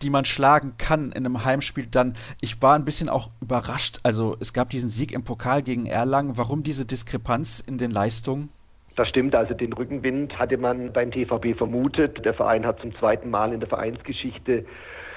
[0.01, 1.87] die man schlagen kann in einem Heimspiel.
[1.91, 3.99] Dann, ich war ein bisschen auch überrascht.
[4.03, 6.37] Also es gab diesen Sieg im Pokal gegen Erlangen.
[6.37, 8.47] Warum diese Diskrepanz in den Leistungen?
[8.95, 12.23] Das stimmt, also den Rückenwind hatte man beim TVB vermutet.
[12.23, 14.65] Der Verein hat zum zweiten Mal in der Vereinsgeschichte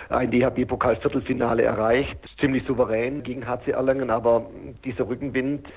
[0.08, 2.18] ein DHB-Pokal-Viertelfinale erreicht.
[2.40, 4.50] Ziemlich souverän gegen HC Erlangen, aber
[4.84, 5.68] dieser Rückenwind,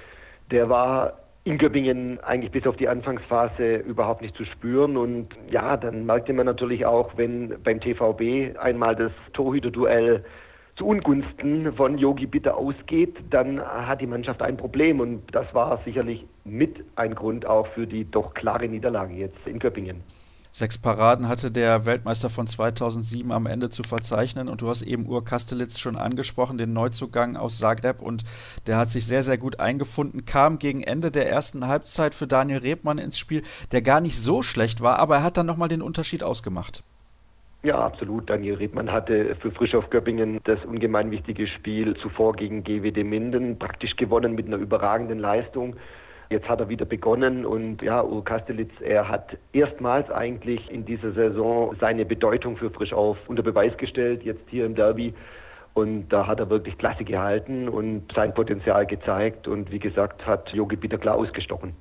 [0.50, 4.96] der war in Göppingen eigentlich bis auf die Anfangsphase überhaupt nicht zu spüren.
[4.96, 10.24] Und ja, dann merkte man natürlich auch, wenn beim TVB einmal das Torhüterduell
[10.78, 15.02] zu Ungunsten von Yogi Bitter ausgeht, dann hat die Mannschaft ein Problem.
[15.02, 19.60] Und das war sicherlich mit ein Grund auch für die doch klare Niederlage jetzt in
[19.60, 20.02] Göppingen.
[20.56, 25.08] Sechs Paraden hatte der Weltmeister von 2007 am Ende zu verzeichnen und du hast eben
[25.08, 28.24] Ur Kastelitz schon angesprochen, den Neuzugang aus Zagreb und
[28.68, 32.60] der hat sich sehr, sehr gut eingefunden, kam gegen Ende der ersten Halbzeit für Daniel
[32.60, 35.82] Rebmann ins Spiel, der gar nicht so schlecht war, aber er hat dann nochmal den
[35.82, 36.84] Unterschied ausgemacht.
[37.64, 38.30] Ja, absolut.
[38.30, 43.96] Daniel Rebmann hatte für Frischhoff Göppingen das ungemein wichtige Spiel zuvor gegen GWD Minden praktisch
[43.96, 45.78] gewonnen mit einer überragenden Leistung.
[46.34, 51.12] Jetzt hat er wieder begonnen und ja, Ur Kastelitz, er hat erstmals eigentlich in dieser
[51.12, 55.14] Saison seine Bedeutung für Frischauf unter Beweis gestellt, jetzt hier im Derby.
[55.76, 60.50] Und da hat er wirklich Klasse gehalten und sein Potenzial gezeigt und wie gesagt hat
[60.54, 61.76] Jogi Bitter klar ausgestochen.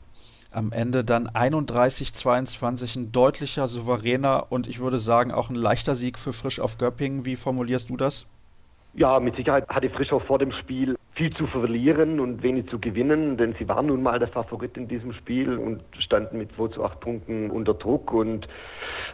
[0.50, 6.18] Am Ende dann 31-22 ein deutlicher, souveräner und ich würde sagen auch ein leichter Sieg
[6.18, 7.24] für Frisch auf Göppingen.
[7.24, 8.26] Wie formulierst du das?
[8.94, 13.38] Ja, mit Sicherheit hatte Frischau vor dem Spiel viel zu verlieren und wenig zu gewinnen,
[13.38, 16.84] denn sie waren nun mal der Favorit in diesem Spiel und standen mit 2 zu
[16.84, 18.12] 8 Punkten unter Druck.
[18.12, 18.46] Und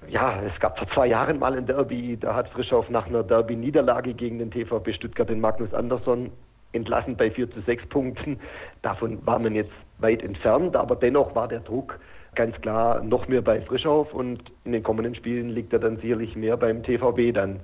[0.09, 4.15] ja, es gab vor zwei Jahren mal ein Derby, da hat Frischau nach einer Derby-Niederlage
[4.15, 6.33] gegen den TVB Stuttgart den Magnus Andersson
[6.73, 8.41] entlassen bei 4 zu 6 Punkten.
[8.83, 12.01] Davon war man jetzt weit entfernt, aber dennoch war der Druck
[12.35, 16.35] ganz klar noch mehr bei Frischauf und in den kommenden Spielen liegt er dann sicherlich
[16.37, 17.61] mehr beim TVB dann.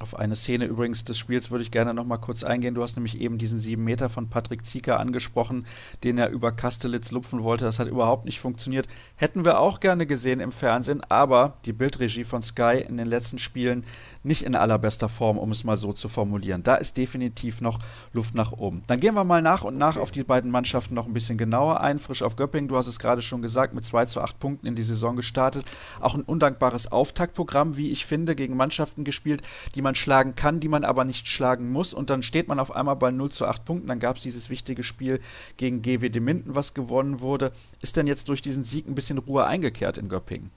[0.00, 2.74] Auf eine Szene übrigens des Spiels würde ich gerne noch mal kurz eingehen.
[2.74, 5.66] Du hast nämlich eben diesen sieben Meter von Patrick Zieker angesprochen,
[6.02, 7.64] den er über Kastelitz lupfen wollte.
[7.64, 8.88] Das hat überhaupt nicht funktioniert.
[9.14, 13.38] Hätten wir auch gerne gesehen im Fernsehen, aber die Bildregie von Sky in den letzten
[13.38, 13.86] Spielen
[14.24, 16.64] nicht in allerbester Form, um es mal so zu formulieren.
[16.64, 17.78] Da ist definitiv noch
[18.12, 18.82] Luft nach oben.
[18.88, 21.82] Dann gehen wir mal nach und nach auf die beiden Mannschaften noch ein bisschen genauer
[21.82, 22.00] ein.
[22.00, 24.74] Frisch auf Göppingen, du hast es gerade schon gesagt, mit 2 zu 8 Punkten in
[24.74, 25.66] die Saison gestartet.
[26.00, 29.42] Auch ein undankbares Auftaktprogramm, wie ich finde, gegen Mannschaften gespielt,
[29.76, 31.94] die man schlagen kann, die man aber nicht schlagen muss.
[31.94, 33.86] Und dann steht man auf einmal bei 0 zu 8 Punkten.
[33.86, 35.20] Dann gab es dieses wichtige Spiel
[35.56, 37.52] gegen GWD Minden, was gewonnen wurde.
[37.80, 40.50] Ist denn jetzt durch diesen Sieg ein bisschen Ruhe eingekehrt in Göppingen?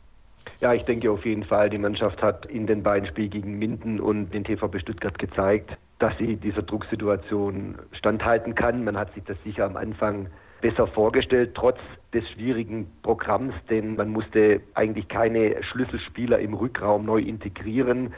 [0.60, 4.00] Ja, ich denke auf jeden Fall, die Mannschaft hat in den beiden Spielen gegen Minden
[4.00, 8.84] und den TVB Stuttgart gezeigt, dass sie dieser Drucksituation standhalten kann.
[8.84, 10.28] Man hat sich das sicher am Anfang
[10.62, 11.78] besser vorgestellt, trotz
[12.14, 18.14] des schwierigen Programms, denn man musste eigentlich keine Schlüsselspieler im Rückraum neu integrieren.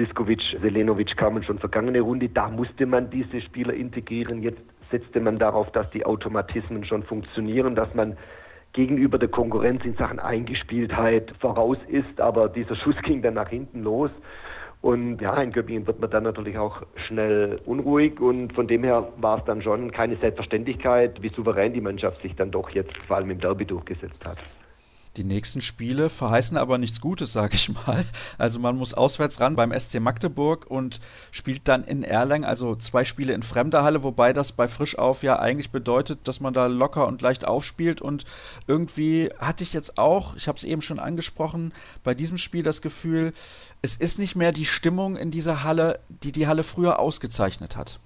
[0.00, 4.42] Sliskovic, Selenovic kamen schon vergangene Runde, da musste man diese Spieler integrieren.
[4.42, 8.16] Jetzt setzte man darauf, dass die Automatismen schon funktionieren, dass man
[8.72, 13.82] gegenüber der Konkurrenz in Sachen Eingespieltheit voraus ist, aber dieser Schuss ging dann nach hinten
[13.82, 14.10] los.
[14.80, 19.12] Und ja, in Göppingen wird man dann natürlich auch schnell unruhig und von dem her
[19.18, 23.18] war es dann schon keine Selbstverständlichkeit, wie souverän die Mannschaft sich dann doch jetzt vor
[23.18, 24.38] allem im Derby durchgesetzt hat.
[25.16, 28.04] Die nächsten Spiele verheißen aber nichts Gutes, sage ich mal.
[28.38, 31.00] Also man muss auswärts ran beim SC Magdeburg und
[31.32, 35.40] spielt dann in Erlangen, also zwei Spiele in fremder Halle, wobei das bei Frischauf ja
[35.40, 38.00] eigentlich bedeutet, dass man da locker und leicht aufspielt.
[38.00, 38.24] Und
[38.68, 42.80] irgendwie hatte ich jetzt auch, ich habe es eben schon angesprochen, bei diesem Spiel das
[42.80, 43.32] Gefühl,
[43.82, 47.98] es ist nicht mehr die Stimmung in dieser Halle, die die Halle früher ausgezeichnet hat.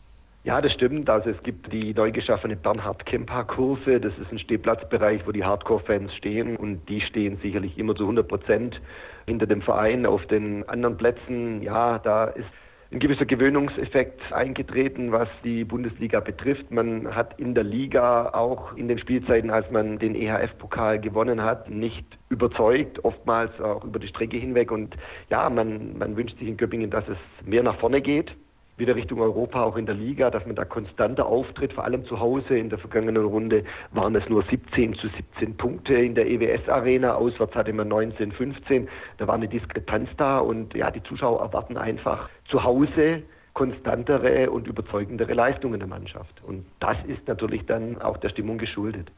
[0.45, 1.09] Ja, das stimmt.
[1.09, 3.99] Also es gibt die neu geschaffene Bernhard Kemper Kurve.
[3.99, 8.29] Das ist ein Stehplatzbereich, wo die Hardcore-Fans stehen und die stehen sicherlich immer zu 100
[8.29, 8.79] Prozent
[9.25, 10.05] hinter dem Verein.
[10.05, 12.45] Auf den anderen Plätzen, ja, da ist
[12.93, 16.71] ein gewisser Gewöhnungseffekt eingetreten, was die Bundesliga betrifft.
[16.71, 21.71] Man hat in der Liga auch in den Spielzeiten, als man den EHF-Pokal gewonnen hat,
[21.71, 24.71] nicht überzeugt, oftmals auch über die Strecke hinweg.
[24.71, 24.95] Und
[25.31, 28.37] ja, man, man wünscht sich in Göppingen, dass es mehr nach vorne geht
[28.77, 32.19] wieder Richtung Europa, auch in der Liga, dass man da konstanter auftritt, vor allem zu
[32.19, 32.59] Hause.
[32.59, 37.15] In der vergangenen Runde waren es nur 17 zu 17 Punkte in der EWS-Arena.
[37.15, 38.89] Auswärts hatte man 19, 15.
[39.19, 43.23] Da war eine Diskrepanz da und ja, die Zuschauer erwarten einfach zu Hause
[43.55, 46.43] konstantere und überzeugendere Leistungen der Mannschaft.
[46.43, 49.11] Und das ist natürlich dann auch der Stimmung geschuldet.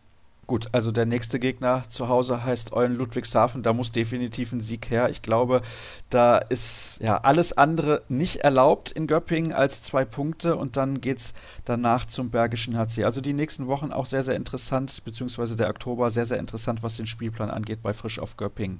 [0.47, 3.65] Gut, also der nächste Gegner zu Hause heißt Eulen Ludwigshafen.
[3.65, 5.11] Da muss definitiv ein Sieg her.
[5.11, 5.61] Ich glaube,
[6.09, 11.19] da ist ja alles andere nicht erlaubt in Göppingen als zwei Punkte und dann geht
[11.19, 13.03] es danach zum Bergischen HC.
[13.03, 16.97] Also die nächsten Wochen auch sehr, sehr interessant, beziehungsweise der Oktober sehr, sehr interessant, was
[16.97, 18.79] den Spielplan angeht bei Frisch auf Göppingen.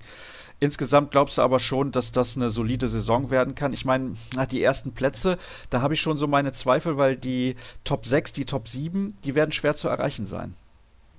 [0.61, 3.73] Insgesamt glaubst du aber schon, dass das eine solide Saison werden kann.
[3.73, 4.15] Ich meine,
[4.53, 5.37] die ersten Plätze,
[5.71, 9.35] da habe ich schon so meine Zweifel, weil die Top 6, die Top 7, die
[9.35, 10.55] werden schwer zu erreichen sein.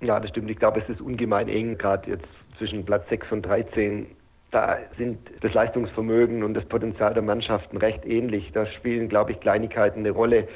[0.01, 0.49] Ja, das stimmt.
[0.49, 4.07] Ich glaube, es ist ungemein eng, gerade jetzt zwischen Platz 6 und 13.
[4.51, 8.51] Da sind das Leistungsvermögen und das Potenzial der Mannschaften recht ähnlich.
[8.53, 10.47] Da spielen, glaube ich, Kleinigkeiten eine Rolle,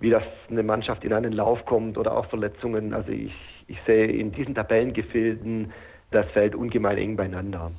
[0.00, 2.94] wie das eine Mannschaft in einen Lauf kommt oder auch Verletzungen.
[2.94, 3.34] Also ich,
[3.66, 5.72] ich sehe in diesen Tabellengefilden
[6.10, 7.72] das Feld ungemein eng beieinander.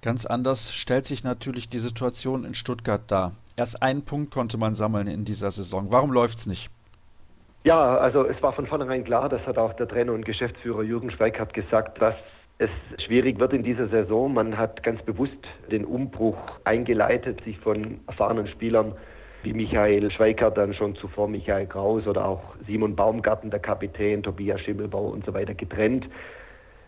[0.00, 3.32] Ganz anders stellt sich natürlich die Situation in Stuttgart dar.
[3.56, 5.92] Erst einen Punkt konnte man sammeln in dieser Saison.
[5.92, 6.70] Warum läuft es nicht?
[7.64, 11.10] Ja, also es war von vornherein klar, das hat auch der Trainer und Geschäftsführer Jürgen
[11.12, 12.16] Schweikart gesagt, dass
[12.58, 12.70] es
[13.04, 14.34] schwierig wird in dieser Saison.
[14.34, 15.38] Man hat ganz bewusst
[15.70, 18.94] den Umbruch eingeleitet, sich von erfahrenen Spielern
[19.44, 24.60] wie Michael Schweikart, dann schon zuvor Michael Kraus oder auch Simon Baumgarten, der Kapitän, Tobias
[24.60, 26.06] Schimmelbau und so weiter getrennt.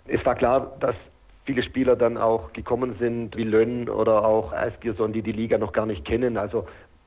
[0.06, 0.96] Es war klar, dass
[1.44, 5.72] viele Spieler dann auch gekommen sind, wie Lönn oder auch Asgierson, die die Liga noch
[5.72, 6.37] gar nicht kennen.
[6.37, 6.66] Also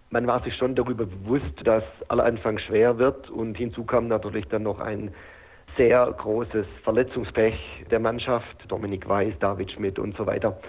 [0.09, 4.45] man war sich schon darüber bewusst, dass aller Anfang schwer wird und hinzu kam natürlich
[4.47, 5.11] dann noch ein
[5.75, 10.59] sehr großes Verletzungspech der Mannschaft, Dominik Weiß, David Schmidt und so weiter,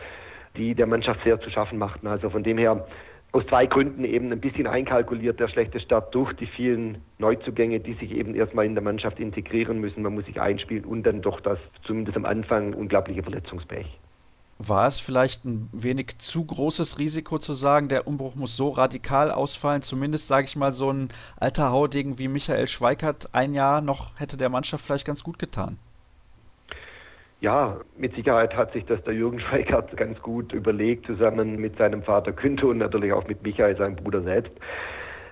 [0.56, 2.06] die der Mannschaft sehr zu schaffen machten.
[2.06, 2.86] Also von dem her
[3.32, 7.94] aus zwei Gründen eben ein bisschen einkalkuliert der schlechte Start durch die vielen Neuzugänge, die
[7.94, 10.02] sich eben erstmal in der Mannschaft integrieren müssen.
[10.02, 13.86] Man muss sich einspielen und dann doch das zumindest am Anfang unglaubliche Verletzungspech.
[14.58, 19.30] War es vielleicht ein wenig zu großes Risiko zu sagen, der Umbruch muss so radikal
[19.30, 19.82] ausfallen?
[19.82, 24.36] Zumindest, sage ich mal, so ein alter Haudegen wie Michael Schweikert ein Jahr noch hätte
[24.36, 25.78] der Mannschaft vielleicht ganz gut getan.
[27.40, 32.02] Ja, mit Sicherheit hat sich das der Jürgen Schweikert ganz gut überlegt, zusammen mit seinem
[32.02, 34.52] Vater Günther und natürlich auch mit Michael, seinem Bruder selbst.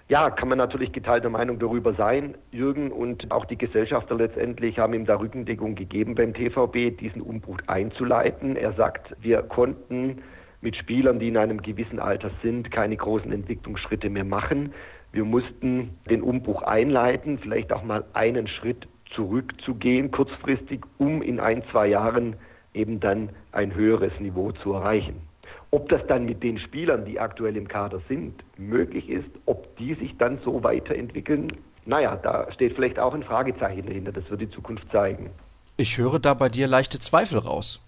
[0.08, 2.36] Ja, kann man natürlich geteilter Meinung darüber sein.
[2.52, 7.58] Jürgen und auch die Gesellschafter letztendlich haben ihm da Rückendeckung gegeben beim TVB, diesen Umbruch
[7.66, 8.54] einzuleiten.
[8.54, 10.22] Er sagt, wir konnten
[10.60, 14.72] mit Spielern, die in einem gewissen Alter sind, keine großen Entwicklungsschritte mehr machen.
[15.10, 21.64] Wir mussten den Umbruch einleiten, vielleicht auch mal einen Schritt zurückzugehen, kurzfristig, um in ein,
[21.72, 22.36] zwei Jahren
[22.74, 25.25] eben dann ein höheres Niveau zu erreichen.
[25.70, 29.94] Ob das dann mit den Spielern, die aktuell im Kader sind, möglich ist, ob die
[29.94, 31.52] sich dann so weiterentwickeln,
[31.84, 34.12] naja, da steht vielleicht auch ein Fragezeichen dahinter.
[34.12, 35.30] Das wird die Zukunft zeigen.
[35.76, 37.80] Ich höre da bei dir leichte Zweifel raus.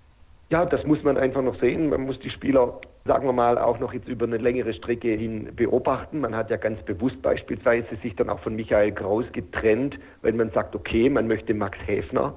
[0.51, 1.91] Ja, das muss man einfach noch sehen.
[1.91, 5.51] Man muss die Spieler, sagen wir mal, auch noch jetzt über eine längere Strecke hin
[5.55, 6.21] beobachten.
[6.21, 10.51] Man hat ja ganz bewusst beispielsweise sich dann auch von Michael Kraus getrennt, wenn man
[10.51, 12.35] sagt, okay, man möchte Max Häfner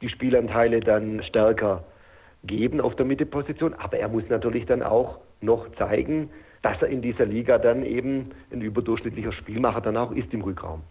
[0.00, 1.84] die Spielanteile dann stärker
[2.44, 6.30] geben auf der Mitteposition, aber er muss natürlich dann auch noch zeigen,
[6.62, 10.82] dass er in dieser Liga dann eben ein überdurchschnittlicher Spielmacher dann auch ist im Rückraum.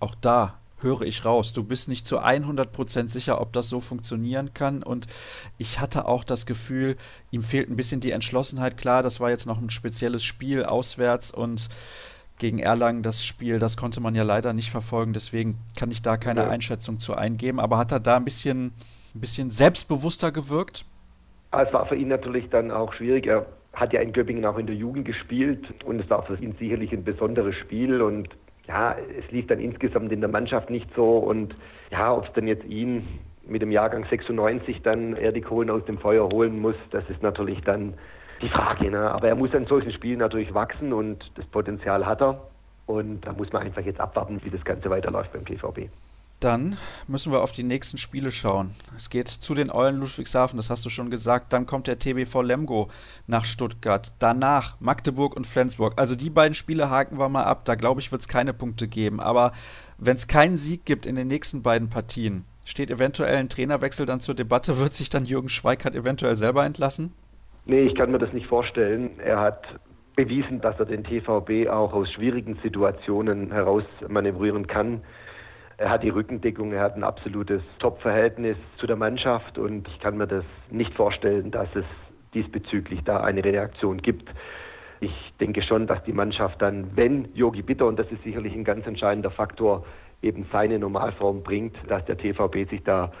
[0.00, 1.52] Auch da höre ich raus.
[1.52, 4.82] Du bist nicht zu 100% sicher, ob das so funktionieren kann.
[4.82, 5.06] Und
[5.58, 6.96] ich hatte auch das Gefühl,
[7.30, 8.76] ihm fehlt ein bisschen die Entschlossenheit.
[8.76, 11.68] Klar, das war jetzt noch ein spezielles Spiel auswärts und
[12.38, 15.12] gegen Erlangen das Spiel, das konnte man ja leider nicht verfolgen.
[15.12, 16.48] Deswegen kann ich da keine ja.
[16.48, 17.60] Einschätzung zu eingeben.
[17.60, 18.72] Aber hat er da ein bisschen
[19.14, 20.84] ein bisschen selbstbewusster gewirkt?
[21.50, 23.26] Ah, es war für ihn natürlich dann auch schwierig.
[23.26, 26.54] Er hat ja in Göppingen auch in der Jugend gespielt und es war für ihn
[26.58, 28.28] sicherlich ein besonderes Spiel und
[28.66, 31.54] ja, es lief dann insgesamt in der Mannschaft nicht so und
[31.90, 33.06] ja, ob es dann jetzt ihn
[33.46, 37.22] mit dem Jahrgang 96 dann er die Kohlen aus dem Feuer holen muss, das ist
[37.22, 37.94] natürlich dann
[38.40, 38.90] die Frage.
[38.90, 39.10] Ne?
[39.10, 42.40] Aber er muss an solchen Spielen natürlich wachsen und das Potenzial hat er.
[42.86, 45.88] Und da muss man einfach jetzt abwarten, wie das Ganze weiterläuft beim TVB.
[46.40, 46.76] Dann
[47.08, 48.72] müssen wir auf die nächsten Spiele schauen.
[48.96, 51.52] Es geht zu den Eulen Ludwigshafen, das hast du schon gesagt.
[51.52, 52.88] Dann kommt der TBV Lemgo
[53.26, 54.12] nach Stuttgart.
[54.18, 55.94] Danach Magdeburg und Flensburg.
[55.96, 57.64] Also die beiden Spiele haken wir mal ab.
[57.64, 59.20] Da glaube ich, wird es keine Punkte geben.
[59.20, 59.52] Aber
[59.96, 64.20] wenn es keinen Sieg gibt in den nächsten beiden Partien, steht eventuell ein Trainerwechsel dann
[64.20, 64.78] zur Debatte.
[64.80, 67.12] Wird sich dann Jürgen Schweikart eventuell selber entlassen?
[67.66, 69.18] Nee, ich kann mir das nicht vorstellen.
[69.18, 69.62] Er hat
[70.16, 75.02] bewiesen, dass er den TVB auch aus schwierigen Situationen heraus manövrieren kann.
[75.76, 80.16] Er hat die Rückendeckung, er hat ein absolutes Top-Verhältnis zu der Mannschaft und ich kann
[80.16, 81.84] mir das nicht vorstellen, dass es
[82.32, 84.28] diesbezüglich da eine Reaktion gibt.
[85.00, 88.64] Ich denke schon, dass die Mannschaft dann, wenn Yogi Bitter, und das ist sicherlich ein
[88.64, 89.84] ganz entscheidender Faktor,
[90.22, 93.12] eben seine Normalform bringt, dass der TVB sich da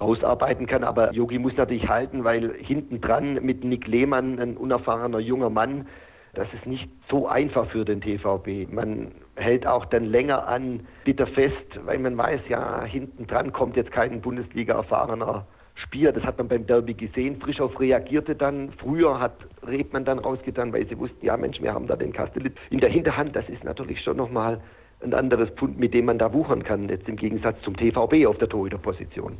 [0.00, 0.84] rausarbeiten kann.
[0.84, 5.86] Aber Yogi muss natürlich halten, weil hinten dran mit Nick Lehmann, ein unerfahrener junger Mann,
[6.34, 8.70] das ist nicht so einfach für den TVB.
[8.70, 13.76] Man hält auch dann länger an bitter fest, weil man weiß, ja, hinten dran kommt
[13.76, 16.12] jetzt kein Bundesliga-erfahrener Spieler.
[16.12, 17.40] Das hat man beim Derby gesehen.
[17.40, 18.72] Frischhoff reagierte dann.
[18.78, 19.34] Früher hat
[19.66, 22.90] Redmann dann rausgetan, weil sie wussten, ja Mensch, wir haben da den Castellit in der
[22.90, 23.36] Hinterhand.
[23.36, 24.60] Das ist natürlich schon nochmal
[25.02, 28.38] ein anderes Pfund, mit dem man da wuchern kann, jetzt im Gegensatz zum TVB auf
[28.38, 29.36] der Torhüterposition.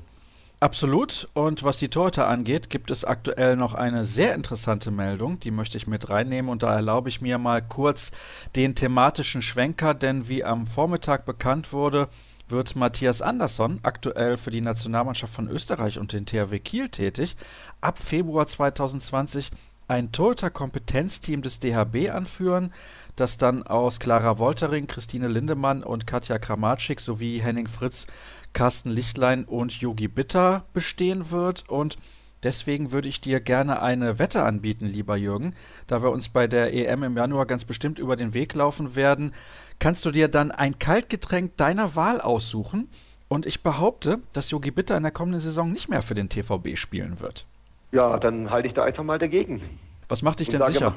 [0.66, 1.28] Absolut.
[1.32, 5.76] Und was die Torhüter angeht, gibt es aktuell noch eine sehr interessante Meldung, die möchte
[5.76, 6.50] ich mit reinnehmen.
[6.50, 8.10] Und da erlaube ich mir mal kurz
[8.56, 12.08] den thematischen Schwenker, denn wie am Vormittag bekannt wurde,
[12.48, 17.36] wird Matthias Andersson, aktuell für die Nationalmannschaft von Österreich und den THW Kiel tätig,
[17.80, 19.52] ab Februar 2020
[19.86, 22.72] ein Torhüter-Kompetenzteam des DHB anführen,
[23.14, 28.08] das dann aus Clara Woltering, Christine Lindemann und Katja Kramatschik sowie Henning Fritz
[28.56, 31.68] Carsten Lichtlein und Yogi Bitter bestehen wird.
[31.68, 31.98] Und
[32.42, 35.54] deswegen würde ich dir gerne eine Wette anbieten, lieber Jürgen,
[35.86, 39.34] da wir uns bei der EM im Januar ganz bestimmt über den Weg laufen werden.
[39.78, 42.88] Kannst du dir dann ein Kaltgetränk deiner Wahl aussuchen?
[43.28, 46.78] Und ich behaupte, dass Yogi Bitter in der kommenden Saison nicht mehr für den TVB
[46.78, 47.44] spielen wird.
[47.92, 49.60] Ja, dann halte ich da einfach mal dagegen.
[50.08, 50.94] Was macht dich denn sicher?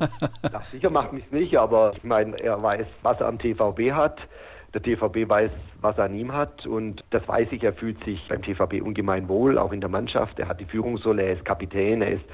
[0.50, 4.18] ja, sicher macht mich nicht, aber ich meine, er weiß, was er am TVB hat.
[4.74, 8.26] Der TVB weiß, was er an ihm hat und das weiß ich, er fühlt sich
[8.28, 10.38] beim TVB ungemein wohl, auch in der Mannschaft.
[10.38, 12.24] Er hat die Führungsrolle, er ist Kapitän, er ist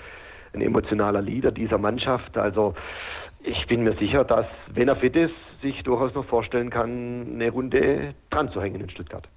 [0.52, 2.38] ein emotionaler Leader dieser Mannschaft.
[2.38, 2.74] Also
[3.42, 7.50] ich bin mir sicher, dass, wenn er fit ist, sich durchaus noch vorstellen kann, eine
[7.50, 9.28] Runde dran zu hängen in Stuttgart.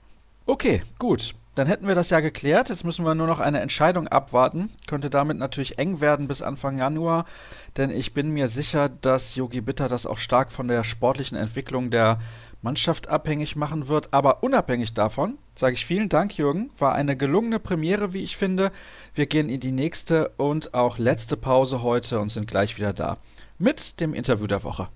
[0.45, 1.33] Okay, gut.
[1.53, 2.69] Dann hätten wir das ja geklärt.
[2.69, 4.69] Jetzt müssen wir nur noch eine Entscheidung abwarten.
[4.87, 7.25] Könnte damit natürlich eng werden bis Anfang Januar,
[7.77, 11.89] denn ich bin mir sicher, dass Yogi Bitter das auch stark von der sportlichen Entwicklung
[11.89, 12.19] der
[12.61, 14.13] Mannschaft abhängig machen wird.
[14.13, 16.71] Aber unabhängig davon sage ich vielen Dank, Jürgen.
[16.77, 18.71] War eine gelungene Premiere, wie ich finde.
[19.13, 23.17] Wir gehen in die nächste und auch letzte Pause heute und sind gleich wieder da
[23.57, 24.89] mit dem Interview der Woche.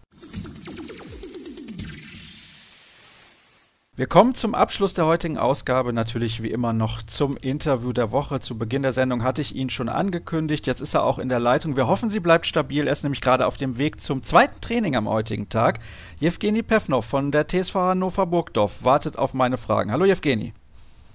[3.97, 8.41] Wir kommen zum Abschluss der heutigen Ausgabe natürlich wie immer noch zum Interview der Woche.
[8.41, 10.67] Zu Beginn der Sendung hatte ich ihn schon angekündigt.
[10.67, 11.77] Jetzt ist er auch in der Leitung.
[11.77, 12.87] Wir hoffen, sie bleibt stabil.
[12.87, 15.79] Er ist nämlich gerade auf dem Weg zum zweiten Training am heutigen Tag.
[16.19, 19.93] Jewgeni Pevnov von der TSV Hannover Burgdorf wartet auf meine Fragen.
[19.93, 20.51] Hallo Jewgeni.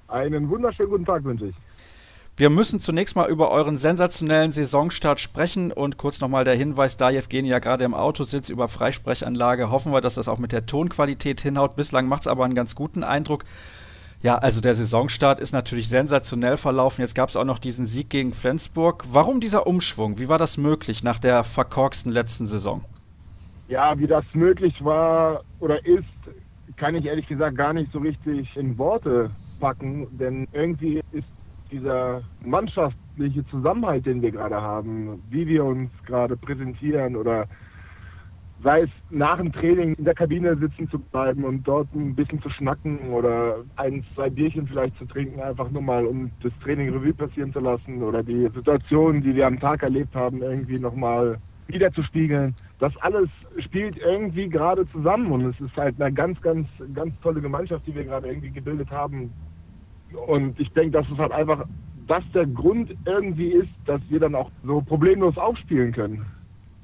[0.08, 1.54] Einen wunderschönen guten Tag wünsche ich.
[2.40, 7.10] Wir müssen zunächst mal über euren sensationellen Saisonstart sprechen und kurz nochmal der Hinweis, da
[7.10, 10.64] Evgeny ja gerade im Auto sitzt über Freisprechanlage, hoffen wir, dass das auch mit der
[10.64, 11.76] Tonqualität hinhaut.
[11.76, 13.44] Bislang macht es aber einen ganz guten Eindruck.
[14.22, 17.02] Ja, also der Saisonstart ist natürlich sensationell verlaufen.
[17.02, 19.04] Jetzt gab es auch noch diesen Sieg gegen Flensburg.
[19.12, 20.18] Warum dieser Umschwung?
[20.18, 22.82] Wie war das möglich nach der verkorksten letzten Saison?
[23.68, 26.08] Ja, wie das möglich war oder ist,
[26.78, 31.26] kann ich ehrlich gesagt gar nicht so richtig in Worte packen, denn irgendwie ist
[31.70, 37.46] dieser mannschaftliche Zusammenhalt, den wir gerade haben, wie wir uns gerade präsentieren oder
[38.62, 42.42] sei es nach dem Training in der Kabine sitzen zu bleiben und dort ein bisschen
[42.42, 46.90] zu schnacken oder ein, zwei Bierchen vielleicht zu trinken, einfach nur mal, um das Training
[46.90, 51.38] Revue passieren zu lassen oder die Situationen, die wir am Tag erlebt haben, irgendwie nochmal
[51.68, 52.54] wieder zu spiegeln.
[52.78, 53.28] Das alles
[53.58, 57.94] spielt irgendwie gerade zusammen und es ist halt eine ganz, ganz, ganz tolle Gemeinschaft, die
[57.94, 59.32] wir gerade irgendwie gebildet haben,
[60.26, 61.64] und ich denke, dass es halt einfach
[62.06, 66.26] das der Grund irgendwie ist, dass wir dann auch so problemlos aufspielen können.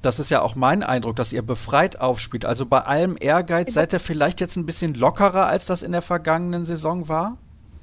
[0.02, 2.44] Das ist ja auch mein Eindruck, dass ihr befreit aufspielt.
[2.44, 6.02] Also bei allem Ehrgeiz seid ihr vielleicht jetzt ein bisschen lockerer, als das in der
[6.02, 7.36] vergangenen Saison war?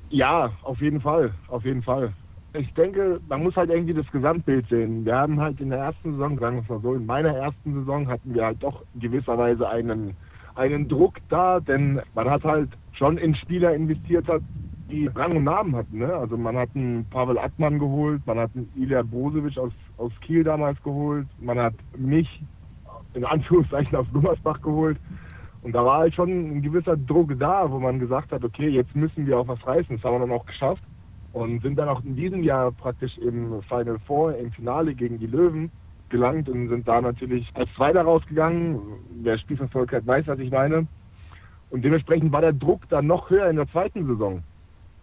[0.09, 2.13] Ja, auf jeden Fall, auf jeden Fall.
[2.53, 5.03] Ich denke, man muss halt irgendwie das Gesamtbild sehen.
[5.03, 7.73] Wir haben halt in der ersten Saison, sagen wir es mal so, in meiner ersten
[7.73, 10.15] Saison hatten wir halt doch gewisserweise einen,
[10.55, 14.43] einen Druck da, denn man hat halt schon in Spieler investiert hat,
[14.89, 15.99] die Rang und Namen hatten.
[15.99, 16.13] Ne?
[16.13, 20.43] Also man hat einen Pavel Attmann geholt, man hat einen Ilya Brozovic aus, aus Kiel
[20.43, 22.43] damals geholt, man hat mich
[23.13, 24.97] in Anführungszeichen aus Gummersbach geholt.
[25.61, 28.95] Und da war halt schon ein gewisser Druck da, wo man gesagt hat, okay, jetzt
[28.95, 29.95] müssen wir auch was reißen.
[29.95, 30.83] Das haben wir dann auch geschafft
[31.31, 35.27] und sind dann auch in diesem Jahr praktisch im Final Four, im Finale gegen die
[35.27, 35.71] Löwen
[36.09, 38.79] gelangt und sind da natürlich als Zweiter rausgegangen.
[39.21, 40.85] Wer Spielverfolger hat, weiß, was ich meine.
[41.69, 44.43] Und dementsprechend war der Druck dann noch höher in der zweiten Saison.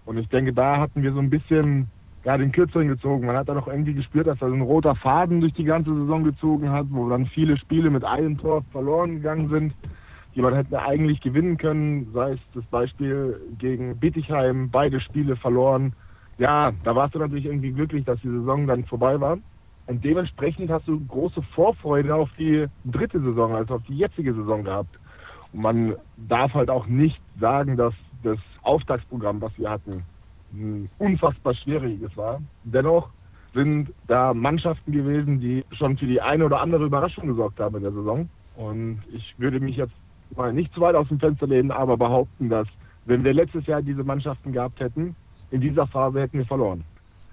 [0.05, 1.89] Und ich denke, da hatten wir so ein bisschen
[2.25, 3.27] ja, den Kürzeren gezogen.
[3.27, 5.95] Man hat dann auch irgendwie gespürt, dass da so ein roter Faden durch die ganze
[5.95, 9.75] Saison gezogen hat, wo dann viele Spiele mit einem Tor verloren gegangen sind,
[10.35, 12.09] die man hätte eigentlich gewinnen können.
[12.13, 15.95] Sei es das Beispiel gegen Bittigheim, beide Spiele verloren.
[16.39, 19.39] Ja, da warst du natürlich irgendwie glücklich, dass die Saison dann vorbei war.
[19.87, 24.63] Und dementsprechend hast du große Vorfreude auf die dritte Saison, also auf die jetzige Saison
[24.63, 24.99] gehabt.
[25.53, 30.03] Und man darf halt auch nicht sagen, dass das Auftragsprogramm, was wir hatten,
[30.53, 32.41] ein unfassbar schwieriges war.
[32.65, 33.11] Dennoch
[33.55, 37.83] sind da Mannschaften gewesen, die schon für die eine oder andere Überraschung gesorgt haben in
[37.83, 38.29] der Saison.
[38.57, 39.95] Und ich würde mich jetzt
[40.37, 42.69] mal nicht zu weit aus dem Fenster lehnen, aber behaupten, dass
[43.07, 45.17] wenn wir letztes Jahr diese Mannschaften gehabt hätten,
[45.51, 46.85] in dieser Phase hätten wir verloren.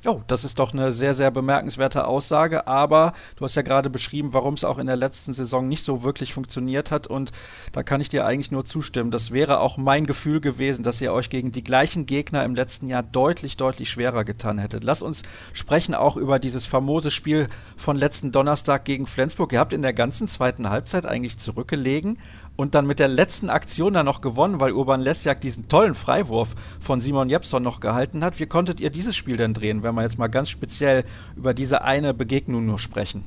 [0.05, 2.67] Oh, das ist doch eine sehr, sehr bemerkenswerte Aussage.
[2.67, 6.03] Aber du hast ja gerade beschrieben, warum es auch in der letzten Saison nicht so
[6.03, 7.07] wirklich funktioniert hat.
[7.07, 7.31] Und
[7.71, 9.09] da kann ich dir eigentlich nur zustimmen.
[9.09, 12.87] Das wäre auch mein Gefühl gewesen, dass ihr euch gegen die gleichen Gegner im letzten
[12.87, 14.83] Jahr deutlich, deutlich schwerer getan hättet.
[14.83, 15.23] Lass uns
[15.53, 19.51] sprechen auch über dieses famose Spiel von letzten Donnerstag gegen Flensburg.
[19.51, 22.19] Ihr habt in der ganzen zweiten Halbzeit eigentlich zurückgelegen
[22.57, 26.55] und dann mit der letzten Aktion dann noch gewonnen, weil Urban Lesjak diesen tollen Freiwurf
[26.81, 28.39] von Simon Jepson noch gehalten hat.
[28.39, 31.05] Wie konntet ihr dieses Spiel denn drehen, wenn wir jetzt mal ganz speziell
[31.37, 33.23] über diese eine Begegnung nur sprechen?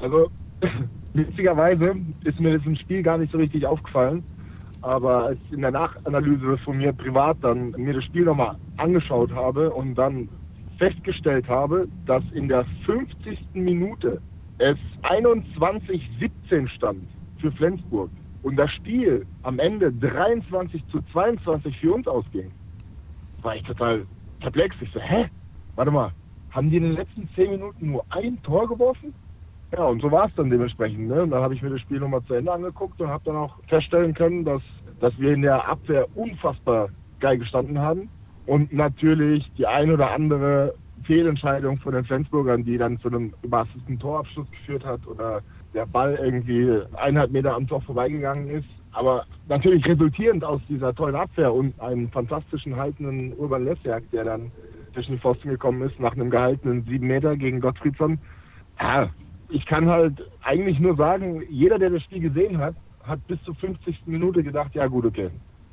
[0.00, 0.30] Also,
[1.14, 4.22] witzigerweise ist mir das im Spiel gar nicht so richtig aufgefallen.
[4.82, 9.32] Aber als ich in der Nachanalyse von mir privat dann mir das Spiel nochmal angeschaut
[9.32, 10.28] habe und dann
[10.78, 13.38] festgestellt habe, dass in der 50.
[13.54, 14.20] Minute
[14.58, 17.04] es 21-17 stand
[17.40, 18.10] für Flensburg
[18.42, 22.52] und das Spiel am Ende 23 zu 22 für uns ausging,
[23.42, 24.06] war ich total
[24.40, 24.76] perplex.
[24.80, 25.28] Ich so, hä?
[25.76, 26.12] Warte mal,
[26.50, 29.14] haben die in den letzten 10 Minuten nur ein Tor geworfen?
[29.72, 31.08] Ja, und so war es dann dementsprechend.
[31.08, 31.22] Ne?
[31.22, 33.56] Und dann habe ich mir das Spiel nochmal zu Ende angeguckt und habe dann auch
[33.68, 34.62] feststellen können, dass,
[35.00, 36.90] dass wir in der Abwehr unfassbar
[37.20, 38.10] geil gestanden haben.
[38.44, 43.98] Und natürlich die ein oder andere Fehlentscheidung von den Flensburgern, die dann zu einem überhasteten
[43.98, 45.42] Torabschluss geführt hat oder
[45.74, 48.68] der Ball irgendwie eineinhalb Meter am Tor vorbeigegangen ist.
[48.92, 54.52] Aber natürlich resultierend aus dieser tollen Abwehr und einem fantastischen haltenden Urban Lesjak, der dann
[54.92, 58.18] zwischen die Pfosten gekommen ist nach einem gehaltenen sieben Meter gegen Gottfriedsson.
[58.78, 59.08] Ja,
[59.48, 62.74] ich kann halt eigentlich nur sagen, jeder, der das Spiel gesehen hat,
[63.04, 64.02] hat bis zur 50.
[64.06, 65.30] Minute gedacht, ja gut, okay,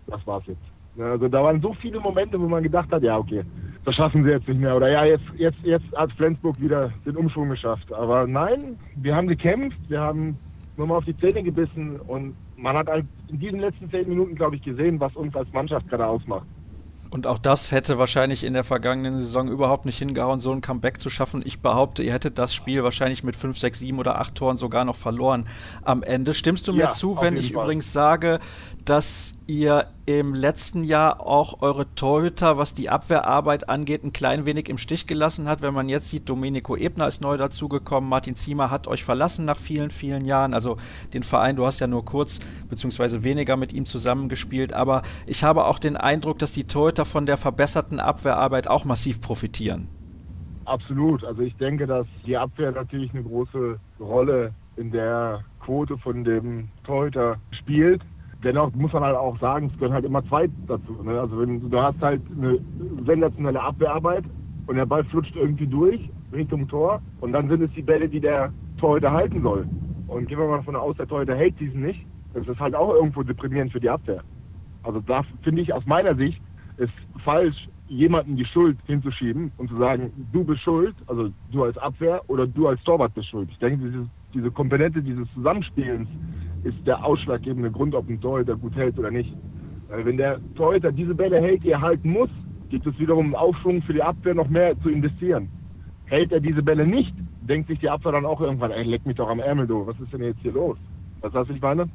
[0.07, 0.78] das war's jetzt.
[0.97, 3.43] Also da waren so viele Momente, wo man gedacht hat, ja okay,
[3.85, 4.75] das schaffen sie jetzt nicht mehr.
[4.75, 7.91] Oder ja, jetzt, jetzt, jetzt hat Flensburg wieder den Umschwung geschafft.
[7.93, 10.37] Aber nein, wir haben gekämpft, wir haben
[10.77, 14.35] nur mal auf die Zähne gebissen und man hat halt in diesen letzten zehn Minuten,
[14.35, 16.45] glaube ich, gesehen, was uns als Mannschaft gerade ausmacht.
[17.11, 20.99] Und auch das hätte wahrscheinlich in der vergangenen Saison überhaupt nicht hingehauen, so ein Comeback
[20.99, 21.41] zu schaffen.
[21.43, 24.85] Ich behaupte, ihr hättet das Spiel wahrscheinlich mit 5, 6, 7 oder 8 Toren sogar
[24.85, 25.47] noch verloren
[25.83, 26.35] am Ende.
[26.35, 27.63] Stimmst du mir ja, zu, wenn ich Fall.
[27.63, 28.39] übrigens sage,
[28.85, 29.87] dass ihr
[30.17, 35.05] im letzten Jahr auch eure Torhüter, was die Abwehrarbeit angeht, ein klein wenig im Stich
[35.05, 35.61] gelassen hat?
[35.61, 39.59] Wenn man jetzt sieht, Domenico Ebner ist neu dazugekommen, Martin Ziemer hat euch verlassen nach
[39.59, 40.55] vielen, vielen Jahren.
[40.55, 40.77] Also
[41.13, 42.39] den Verein, du hast ja nur kurz
[42.69, 44.73] beziehungsweise weniger mit ihm zusammengespielt.
[44.73, 49.21] Aber ich habe auch den Eindruck, dass die Torhüter von der verbesserten Abwehrarbeit auch massiv
[49.21, 49.89] profitieren.
[50.65, 51.23] Absolut.
[51.23, 56.69] Also ich denke, dass die Abwehr natürlich eine große Rolle in der Quote von dem
[56.83, 58.01] Torhüter spielt.
[58.43, 60.97] Dennoch muss man halt auch sagen, es gehören halt immer zwei dazu.
[61.03, 61.19] Ne?
[61.19, 62.59] Also wenn du hast halt eine
[63.05, 64.23] sensationelle Abwehrarbeit
[64.67, 68.21] und der Ball flutscht irgendwie durch Richtung Tor und dann sind es die Bälle, die
[68.21, 69.67] der Torhüter halten soll.
[70.07, 72.05] Und gehen wir mal davon aus, der Torhüter hält diesen nicht.
[72.33, 74.23] Das ist halt auch irgendwo deprimierend für die Abwehr.
[74.83, 76.41] Also da finde ich aus meiner Sicht
[76.77, 81.77] ist falsch, jemanden die Schuld hinzuschieben und zu sagen, du bist schuld, also du als
[81.77, 83.49] Abwehr oder du als Torwart bist schuld.
[83.51, 86.07] Ich denke, diese, diese Komponente dieses Zusammenspielens
[86.63, 89.33] ist der ausschlaggebende Grund, ob ein Torhüter gut hält oder nicht.
[89.89, 92.29] Weil wenn der Torhüter diese Bälle hält, die er halten muss,
[92.69, 95.49] gibt es wiederum einen Aufschwung für die Abwehr noch mehr zu investieren.
[96.05, 99.15] Hält er diese Bälle nicht, denkt sich die Abwehr dann auch irgendwann, ey, leck mich
[99.15, 100.77] doch am Ärmel, du, was ist denn jetzt hier los?
[101.21, 101.89] Was hast du, ich meine?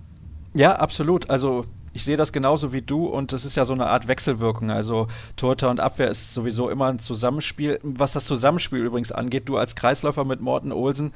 [0.55, 1.31] Ja, absolut.
[1.31, 4.71] Also ich sehe das genauso wie du und es ist ja so eine Art Wechselwirkung.
[4.71, 5.07] Also
[5.37, 7.79] Torhüter und Abwehr ist sowieso immer ein Zusammenspiel.
[7.83, 11.13] Was das Zusammenspiel übrigens angeht, du als Kreisläufer mit Morten Olsen,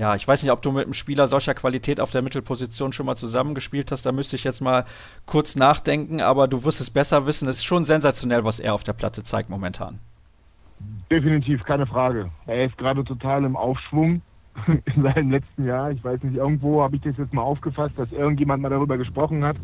[0.00, 3.04] Ja, ich weiß nicht, ob du mit einem Spieler solcher Qualität auf der Mittelposition schon
[3.04, 4.06] mal zusammengespielt hast.
[4.06, 4.86] Da müsste ich jetzt mal
[5.26, 7.46] kurz nachdenken, aber du wirst es besser wissen.
[7.48, 9.98] Es ist schon sensationell, was er auf der Platte zeigt momentan.
[11.10, 12.30] Definitiv, keine Frage.
[12.46, 14.22] Er ist gerade total im Aufschwung
[14.86, 15.90] in seinem letzten Jahr.
[15.90, 19.44] Ich weiß nicht, irgendwo habe ich das jetzt mal aufgefasst, dass irgendjemand mal darüber gesprochen
[19.44, 19.58] hat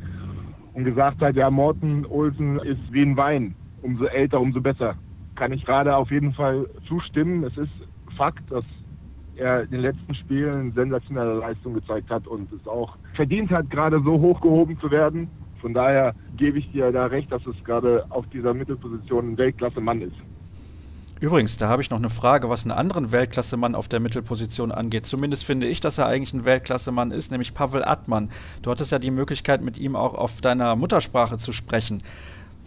[0.75, 3.55] und gesagt hat, ja, Morten Olsen ist wie ein Wein.
[3.81, 4.97] Umso älter, umso besser.
[5.35, 7.43] Kann ich gerade auf jeden Fall zustimmen.
[7.45, 7.73] Es ist
[8.19, 8.65] Fakt, dass
[9.37, 14.01] er in den letzten Spielen sensationelle Leistung gezeigt hat und es auch verdient hat, gerade
[14.03, 15.29] so hochgehoben zu werden.
[15.61, 20.03] Von daher gebe ich dir da recht, dass es gerade auf dieser Mittelposition ein Weltklasse-Mann
[20.03, 20.17] ist.
[21.19, 25.07] Übrigens, da habe ich noch eine Frage, was einen anderen Weltklasse-Mann auf der Mittelposition angeht.
[25.07, 28.29] Zumindest finde ich, dass er eigentlich ein Weltklasse-Mann ist, nämlich Pavel Atman.
[28.61, 32.03] Du hattest ja die Möglichkeit, mit ihm auch auf deiner Muttersprache zu sprechen.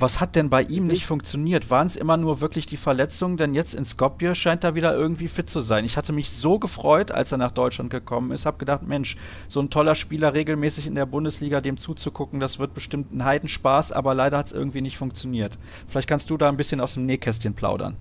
[0.02, 1.70] Was hat denn bei ihm nicht funktioniert?
[1.70, 3.36] Waren es immer nur wirklich die Verletzungen?
[3.36, 5.84] Denn jetzt in Skopje scheint er wieder irgendwie fit zu sein.
[5.84, 8.46] Ich hatte mich so gefreut, als er nach Deutschland gekommen ist.
[8.46, 9.18] Habe gedacht, Mensch,
[9.50, 13.92] so ein toller Spieler regelmäßig in der Bundesliga, dem zuzugucken, das wird bestimmt ein Heidenspaß.
[13.92, 15.58] Aber leider hat es irgendwie nicht funktioniert.
[15.90, 17.98] Vielleicht kannst du da ein bisschen aus dem Nähkästchen plaudern.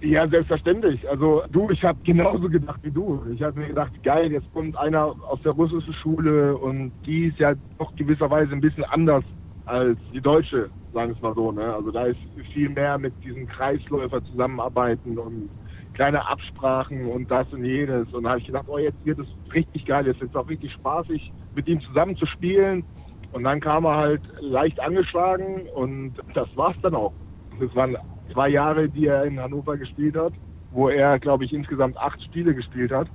[0.00, 1.06] Ja, selbstverständlich.
[1.10, 3.22] Also du, ich habe genauso gedacht wie du.
[3.34, 7.38] Ich habe mir gedacht, geil, jetzt kommt einer aus der russischen Schule und die ist
[7.38, 9.24] ja doch gewisserweise ein bisschen anders
[9.68, 11.52] als die deutsche sagen wir es mal so.
[11.52, 11.74] Ne?
[11.74, 12.18] Also da ist
[12.52, 15.48] viel mehr mit diesen Kreisläufer zusammenarbeiten und
[15.94, 18.12] kleine Absprachen und das und jenes.
[18.12, 20.48] Und da habe ich gedacht, oh, jetzt wird es richtig geil, jetzt wird es auch
[20.48, 22.84] richtig spaßig, mit ihm zusammen zu spielen.
[23.32, 27.12] Und dann kam er halt leicht angeschlagen und das war's dann auch.
[27.60, 27.96] Das waren
[28.32, 30.32] zwei Jahre, die er in Hannover gespielt hat,
[30.70, 33.08] wo er, glaube ich, insgesamt acht Spiele gespielt hat.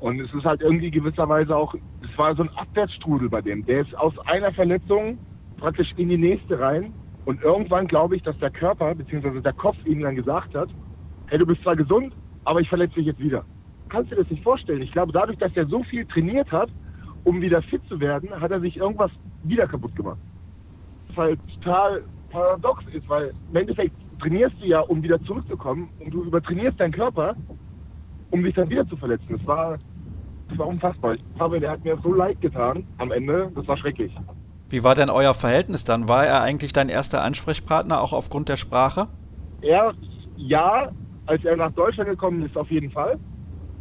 [0.00, 3.64] Und es ist halt irgendwie gewisserweise auch, es war so ein Abwärtsstrudel bei dem.
[3.64, 5.18] Der ist aus einer Verletzung
[5.64, 6.92] praktisch in die nächste rein
[7.24, 9.40] und irgendwann glaube ich, dass der Körper bzw.
[9.40, 10.68] der Kopf ihm dann gesagt hat,
[11.28, 12.12] hey, du bist zwar gesund,
[12.44, 13.46] aber ich verletze dich jetzt wieder.
[13.88, 14.82] Kannst du dir das nicht vorstellen?
[14.82, 16.68] Ich glaube, dadurch, dass er so viel trainiert hat,
[17.24, 19.10] um wieder fit zu werden, hat er sich irgendwas
[19.42, 20.18] wieder kaputt gemacht.
[21.08, 26.12] Was halt total paradox ist, weil im Endeffekt trainierst du ja, um wieder zurückzukommen und
[26.12, 27.34] du übertrainierst deinen Körper,
[28.32, 29.28] um dich dann wieder zu verletzen.
[29.30, 29.78] Das war,
[30.50, 31.16] das war unfassbar.
[31.36, 34.14] Glaube, der hat mir so leid getan am Ende, das war schrecklich.
[34.70, 36.08] Wie war denn euer Verhältnis dann?
[36.08, 39.08] War er eigentlich dein erster Ansprechpartner, auch aufgrund der Sprache?
[39.60, 39.92] Er,
[40.36, 40.90] ja,
[41.26, 43.18] als er nach Deutschland gekommen ist, auf jeden Fall.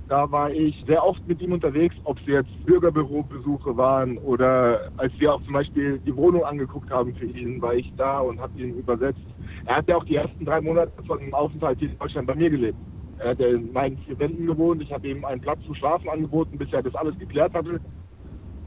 [0.10, 5.14] Da war ich sehr oft mit ihm unterwegs, ob es jetzt Bürgerbürobesuche waren oder als
[5.18, 8.60] wir auch zum Beispiel die Wohnung angeguckt haben für ihn, war ich da und habe
[8.62, 9.22] ihn übersetzt.
[9.66, 12.36] Er hat ja auch die ersten drei Monate von dem Aufenthalt hier in Deutschland bei
[12.36, 12.78] mir gelebt.
[13.20, 14.82] Er hat in meinen vier Wänden gewohnt.
[14.82, 17.80] Ich habe ihm einen Platz zum Schlafen angeboten, bis er das alles geklärt hatte.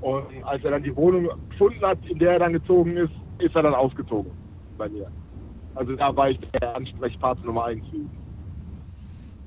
[0.01, 3.55] Und als er dann die Wohnung gefunden hat, in der er dann gezogen ist, ist
[3.55, 4.33] er dann ausgezogen
[4.77, 5.11] bei mir.
[5.75, 7.85] Also da war ich der Ansprechpartner Nummer eins.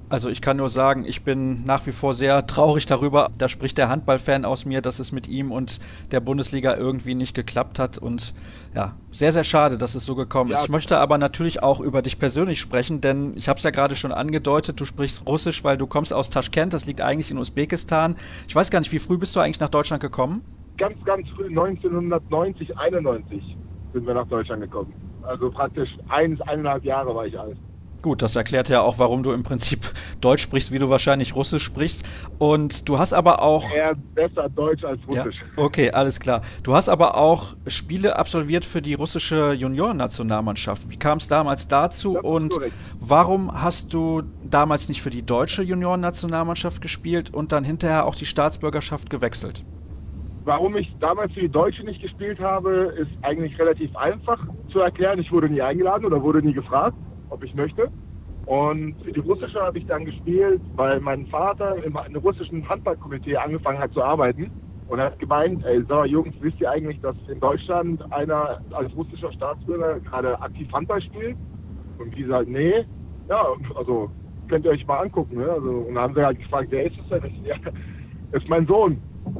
[0.10, 3.30] Also ich kann nur sagen, ich bin nach wie vor sehr traurig darüber.
[3.38, 5.80] Da spricht der Handballfan aus mir, dass es mit ihm und
[6.10, 8.00] der Bundesliga irgendwie nicht geklappt hat.
[8.00, 8.34] Und
[8.74, 10.64] ja, sehr, sehr schade, dass es so gekommen ist.
[10.64, 13.96] Ich möchte aber natürlich auch über dich persönlich sprechen, denn ich habe es ja gerade
[13.96, 18.16] schon angedeutet, du sprichst Russisch, weil du kommst aus Taschkent, das liegt eigentlich in Usbekistan.
[18.48, 20.42] Ich weiß gar nicht, wie früh bist du eigentlich nach Deutschland gekommen?
[20.80, 23.58] Ganz, ganz früh, 1990, 91
[23.94, 24.92] sind wir nach Deutschland gekommen.
[25.22, 27.58] Also praktisch eins, eineinhalb Jahre war ich alt.
[28.02, 29.82] Gut, das erklärt ja auch, warum du im Prinzip
[30.22, 32.06] Deutsch sprichst, wie du wahrscheinlich Russisch sprichst.
[32.38, 33.70] Und du hast aber auch.
[33.76, 35.36] Eher besser Deutsch als Russisch.
[35.36, 36.42] Ja, okay, alles klar.
[36.64, 40.90] Du hast aber auch Spiele absolviert für die russische Juniorennationalmannschaft.
[40.90, 42.74] Wie kam es damals dazu und korrekt.
[43.02, 48.26] warum hast du damals nicht für die deutsche Juniorennationalmannschaft gespielt und dann hinterher auch die
[48.26, 49.66] Staatsbürgerschaft gewechselt?
[50.46, 54.40] Warum ich damals für die Deutsche nicht gespielt habe, ist eigentlich relativ einfach
[54.72, 55.20] zu erklären.
[55.20, 56.96] Ich wurde nie eingeladen oder wurde nie gefragt
[57.30, 57.90] ob ich möchte.
[58.46, 63.38] Und für die russische habe ich dann gespielt, weil mein Vater im, im russischen Handballkomitee
[63.38, 64.50] angefangen hat zu arbeiten.
[64.88, 68.96] Und er hat gemeint, ey, so Jungs, wisst ihr eigentlich, dass in Deutschland einer als
[68.96, 71.38] russischer Staatsbürger gerade aktiv Handball spielt?
[72.00, 72.86] Und die sagt, nee,
[73.30, 74.10] ja, also
[74.48, 75.38] könnt ihr euch mal angucken.
[75.38, 75.48] Ne?
[75.48, 77.32] Also, und dann haben sie halt gefragt, wer ist das denn?
[77.46, 77.56] Ja,
[78.32, 79.00] ist mein Sohn.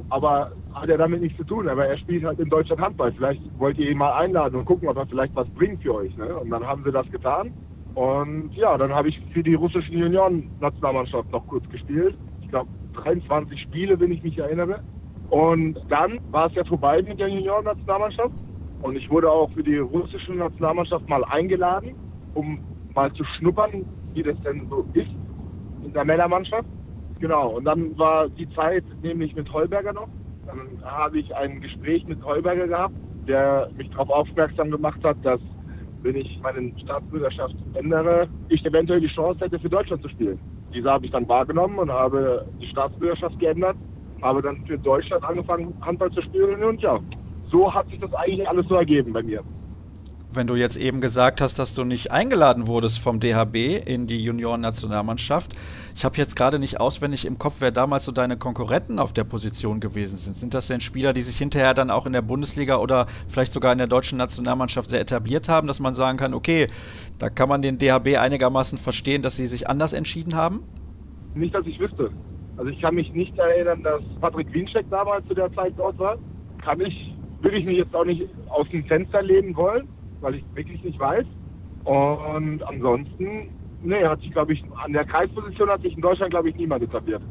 [0.10, 3.12] Aber hat er damit nichts zu tun, aber er spielt halt in Deutschland Handball.
[3.12, 6.16] Vielleicht wollt ihr ihn mal einladen und gucken, ob er vielleicht was bringt für euch.
[6.16, 6.36] Ne?
[6.36, 7.52] Und dann haben sie das getan.
[8.00, 12.16] Und ja, dann habe ich für die russische Junioren-Nationalmannschaft noch kurz gespielt.
[12.42, 14.80] Ich glaube 23 Spiele, wenn ich mich erinnere.
[15.30, 18.32] Und dann war es ja vorbei mit der Junioren-Nationalmannschaft.
[18.84, 21.94] Und ich wurde auch für die russische Nationalmannschaft mal eingeladen,
[22.36, 22.62] um
[22.96, 25.12] mal zu schnuppern, wie das denn so ist
[25.84, 26.70] in der Männermannschaft.
[27.20, 30.08] Genau, und dann war die Zeit nämlich mit Heuberger noch.
[30.48, 32.96] Dann habe ich ein Gespräch mit Heuberger gehabt,
[33.28, 35.42] der mich darauf aufmerksam gemacht hat, dass
[36.04, 40.40] wenn ich meine Staatsbürgerschaft ändere, ich eventuell die Chance hätte, für Deutschland zu spielen.
[40.74, 43.78] diese habe ich dann wahrgenommen und habe die Staatsbürgerschaft geändert,
[44.22, 47.00] habe dann für Deutschland angefangen, Handball zu spielen und ja,
[47.50, 49.44] so hat sich das eigentlich alles so ergeben bei mir
[50.40, 54.24] wenn du jetzt eben gesagt hast, dass du nicht eingeladen wurdest vom DHB in die
[54.24, 55.52] Junioren-Nationalmannschaft.
[55.94, 59.26] Ich habe jetzt gerade nicht auswendig im Kopf, wer damals so deine Konkurrenten auf der
[59.26, 60.38] Position gewesen sind.
[60.38, 63.74] Sind das denn Spieler, die sich hinterher dann auch in der Bundesliga oder vielleicht sogar
[63.74, 66.68] in der deutschen Nationalmannschaft sehr etabliert haben, dass man sagen kann, okay,
[67.18, 70.64] da kann man den DHB einigermaßen verstehen, dass sie sich anders entschieden haben?
[71.36, 72.12] Nicht, dass ich wüsste.
[72.56, 76.18] Also ich kann mich nicht erinnern, dass Patrick Wienscheck damals zu der Zeit dort war.
[76.64, 80.44] Kann ich, würde ich mich jetzt auch nicht aus dem Fenster lehnen wollen weil ich
[80.54, 81.26] wirklich nicht weiß.
[81.84, 83.50] Und ansonsten,
[83.82, 86.84] nee, hat sich, glaube ich, an der Kreisposition hat sich in Deutschland, glaube ich, niemand
[86.84, 87.22] etabliert.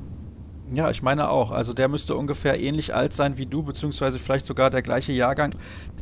[0.71, 1.51] Ja, ich meine auch.
[1.51, 5.55] Also der müsste ungefähr ähnlich alt sein wie du, beziehungsweise vielleicht sogar der gleiche Jahrgang.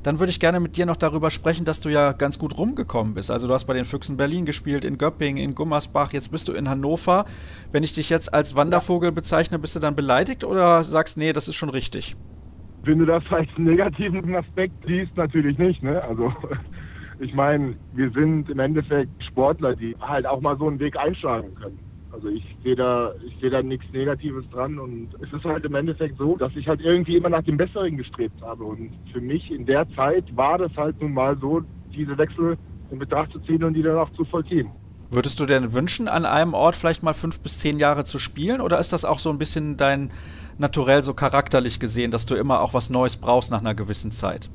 [0.02, 3.14] Dann würde ich gerne mit dir noch darüber sprechen, dass du ja ganz gut rumgekommen
[3.14, 3.30] bist.
[3.30, 6.52] Also du hast bei den Füchsen Berlin gespielt, in Göppingen, in Gummersbach, jetzt bist du
[6.52, 7.26] in Hannover.
[7.70, 11.46] Wenn ich dich jetzt als Wandervogel bezeichne, bist du dann beleidigt oder sagst, nee, das
[11.46, 12.16] ist schon richtig?
[12.82, 15.82] Wenn du das als negativen Aspekt siehst, natürlich nicht.
[15.82, 16.02] Ne?
[16.02, 16.32] Also
[17.18, 21.54] ich meine, wir sind im Endeffekt Sportler, die halt auch mal so einen Weg einschlagen
[21.54, 21.78] können.
[22.12, 26.16] Also ich sehe da, ich da nichts Negatives dran und es ist halt im Endeffekt
[26.16, 29.66] so, dass ich halt irgendwie immer nach dem Besseren gestrebt habe und für mich in
[29.66, 31.60] der Zeit war das halt nun mal so,
[31.94, 32.56] diese Wechsel
[32.90, 34.70] in Betracht zu ziehen und die dann auch zu vollziehen.
[35.10, 38.60] Würdest du denn wünschen, an einem Ort vielleicht mal fünf bis zehn Jahre zu spielen
[38.60, 40.10] oder ist das auch so ein bisschen dein
[40.58, 44.50] naturell so charakterlich gesehen, dass du immer auch was Neues brauchst nach einer gewissen Zeit?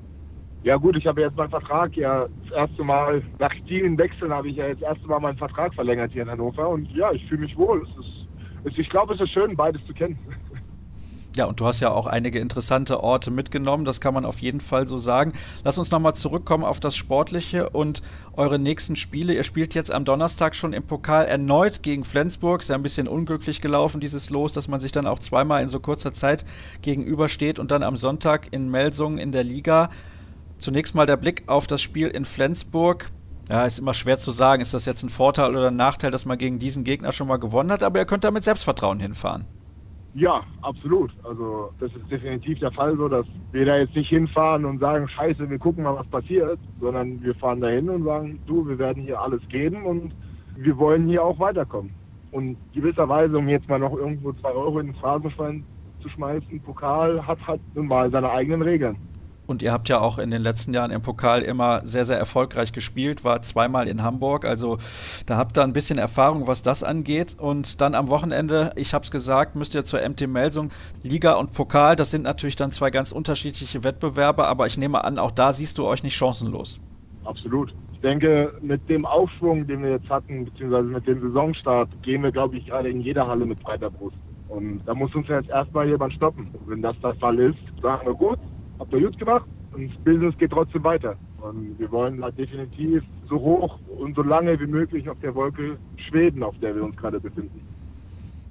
[0.64, 4.50] Ja gut, ich habe jetzt meinen Vertrag ja das erste Mal, nach vielen Wechseln habe
[4.50, 7.26] ich ja jetzt das erste Mal meinen Vertrag verlängert hier in Hannover und ja, ich
[7.28, 7.88] fühle mich wohl.
[8.64, 10.20] Ist, ich glaube, es ist schön, beides zu kennen.
[11.34, 14.60] Ja, und du hast ja auch einige interessante Orte mitgenommen, das kann man auf jeden
[14.60, 15.32] Fall so sagen.
[15.64, 18.02] Lass uns nochmal zurückkommen auf das Sportliche und
[18.34, 19.34] eure nächsten Spiele.
[19.34, 22.60] Ihr spielt jetzt am Donnerstag schon im Pokal erneut gegen Flensburg.
[22.62, 25.70] Ist ja ein bisschen unglücklich gelaufen, dieses Los, dass man sich dann auch zweimal in
[25.70, 26.44] so kurzer Zeit
[26.82, 29.90] gegenübersteht und dann am Sonntag in Melsungen in der Liga.
[30.62, 33.10] Zunächst mal der Blick auf das Spiel in Flensburg.
[33.50, 36.28] Ja, ist immer schwer zu sagen, ist das jetzt ein Vorteil oder ein Nachteil, dass
[36.28, 39.46] man gegen diesen Gegner schon mal gewonnen hat, aber ihr könnt da mit Selbstvertrauen hinfahren.
[40.14, 41.10] Ja, absolut.
[41.24, 45.08] Also das ist definitiv der Fall so, dass wir da jetzt nicht hinfahren und sagen,
[45.08, 49.02] scheiße, wir gucken mal, was passiert, sondern wir fahren dahin und sagen, du, wir werden
[49.02, 50.14] hier alles geben und
[50.58, 51.92] wir wollen hier auch weiterkommen.
[52.30, 55.66] Und gewisserweise, um jetzt mal noch irgendwo zwei Euro in den Phrasenschwein
[56.04, 58.96] zu schmeißen, Pokal hat halt nun mal seine eigenen Regeln.
[59.52, 62.72] Und ihr habt ja auch in den letzten Jahren im Pokal immer sehr, sehr erfolgreich
[62.72, 64.46] gespielt, war zweimal in Hamburg.
[64.46, 64.78] Also
[65.26, 67.36] da habt ihr ein bisschen Erfahrung, was das angeht.
[67.38, 70.70] Und dann am Wochenende, ich habe es gesagt, müsst ihr zur MT Melsung.
[71.04, 75.20] Liga und Pokal, das sind natürlich dann zwei ganz unterschiedliche Wettbewerbe, aber ich nehme an,
[75.20, 76.80] auch da siehst du euch nicht chancenlos.
[77.26, 77.74] Absolut.
[77.94, 82.32] Ich denke, mit dem Aufschwung, den wir jetzt hatten, beziehungsweise mit dem Saisonstart, gehen wir,
[82.32, 84.16] glaube ich, gerade in jeder Halle mit breiter Brust.
[84.48, 86.54] Und da muss uns jetzt erstmal jemand stoppen.
[86.68, 88.40] Wenn das der Fall ist, sagen wir gut,
[88.82, 91.16] habt ihr gut gemacht und das Business geht trotzdem weiter.
[91.40, 95.78] Und wir wollen halt definitiv so hoch und so lange wie möglich auf der Wolke
[96.10, 97.62] Schweden, auf der wir uns gerade befinden.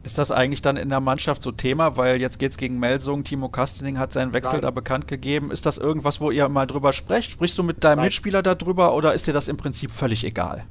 [0.02, 1.96] Ist das eigentlich dann in der Mannschaft so Thema?
[1.98, 4.62] Weil jetzt geht es gegen Melsung, Timo Kastening hat seinen Wechsel Nein.
[4.62, 5.50] da bekannt gegeben.
[5.50, 7.32] Ist das irgendwas, wo ihr mal drüber sprecht?
[7.32, 8.06] Sprichst du mit deinem Nein.
[8.06, 10.64] Mitspieler darüber oder ist dir das im Prinzip völlig egal?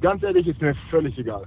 [0.00, 1.44] Ganz ehrlich, ist mir völlig egal.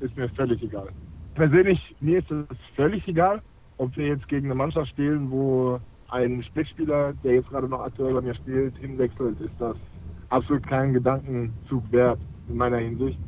[0.00, 0.88] Ist mir völlig egal.
[1.34, 2.44] Persönlich, mir ist es
[2.76, 3.40] völlig egal,
[3.78, 8.14] ob wir jetzt gegen eine Mannschaft spielen, wo ein Splitspieler, der jetzt gerade noch aktuell
[8.14, 9.76] bei mir spielt, hinwechselt, ist das
[10.30, 13.18] absolut kein Gedankenzug wert in meiner Hinsicht.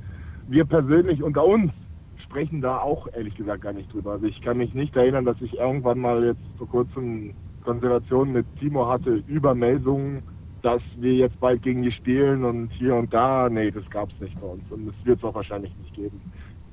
[0.47, 1.73] Wir persönlich unter uns
[2.25, 4.13] sprechen da auch ehrlich gesagt gar nicht drüber.
[4.13, 8.47] Also ich kann mich nicht erinnern, dass ich irgendwann mal jetzt vor kurzem Konservationen mit
[8.59, 10.23] Timo hatte über Meldungen,
[10.63, 13.49] dass wir jetzt bald gegen die spielen und hier und da.
[13.51, 16.21] Nee, das gab es nicht bei uns und das wird es auch wahrscheinlich nicht geben.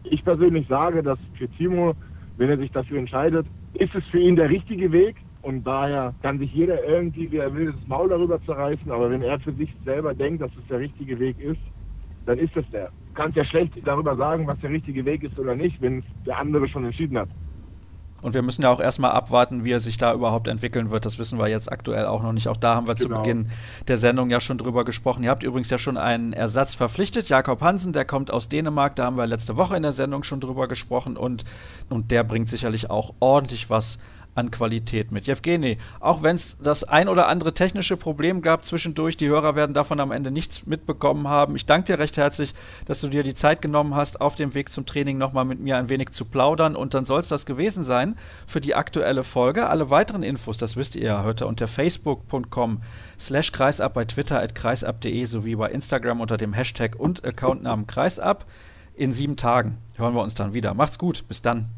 [0.04, 1.94] Ich persönlich sage, dass für Timo,
[2.38, 5.16] wenn er sich dafür entscheidet, ist es für ihn der richtige Weg.
[5.42, 8.92] Und daher kann sich jeder irgendwie, wie er will, das Maul darüber zerreißen.
[8.92, 11.62] Aber wenn er für sich selber denkt, dass es der richtige Weg ist,
[12.26, 12.88] dann ist es der.
[12.88, 16.06] Du kannst ja schlecht darüber sagen, was der richtige Weg ist oder nicht, wenn es
[16.26, 17.30] der andere schon entschieden hat.
[18.22, 21.06] Und wir müssen ja auch erstmal abwarten, wie er sich da überhaupt entwickeln wird.
[21.06, 22.48] Das wissen wir jetzt aktuell auch noch nicht.
[22.48, 23.18] Auch da haben wir genau.
[23.18, 23.50] zu Beginn
[23.88, 25.24] der Sendung ja schon drüber gesprochen.
[25.24, 27.30] Ihr habt übrigens ja schon einen Ersatz verpflichtet.
[27.30, 28.96] Jakob Hansen, der kommt aus Dänemark.
[28.96, 31.16] Da haben wir letzte Woche in der Sendung schon drüber gesprochen.
[31.16, 31.46] Und,
[31.90, 34.00] und der bringt sicherlich auch ordentlich was
[34.38, 35.28] an Qualität mit.
[35.28, 39.74] Jevgeni, auch wenn es das ein oder andere technische Problem gab zwischendurch, die Hörer werden
[39.74, 41.56] davon am Ende nichts mitbekommen haben.
[41.56, 42.54] Ich danke dir recht herzlich,
[42.86, 45.78] dass du dir die Zeit genommen hast, auf dem Weg zum Training nochmal mit mir
[45.78, 46.76] ein wenig zu plaudern.
[46.76, 48.16] Und dann soll es das gewesen sein
[48.46, 49.68] für die aktuelle Folge.
[49.68, 52.82] Alle weiteren Infos, das wisst ihr ja heute unter facebook.com
[53.20, 58.46] slash kreisab, bei Twitter at kreisab.de sowie bei Instagram unter dem Hashtag und Accountnamen kreisab.
[58.96, 60.74] in sieben Tagen hören wir uns dann wieder.
[60.74, 61.77] Macht's gut, bis dann.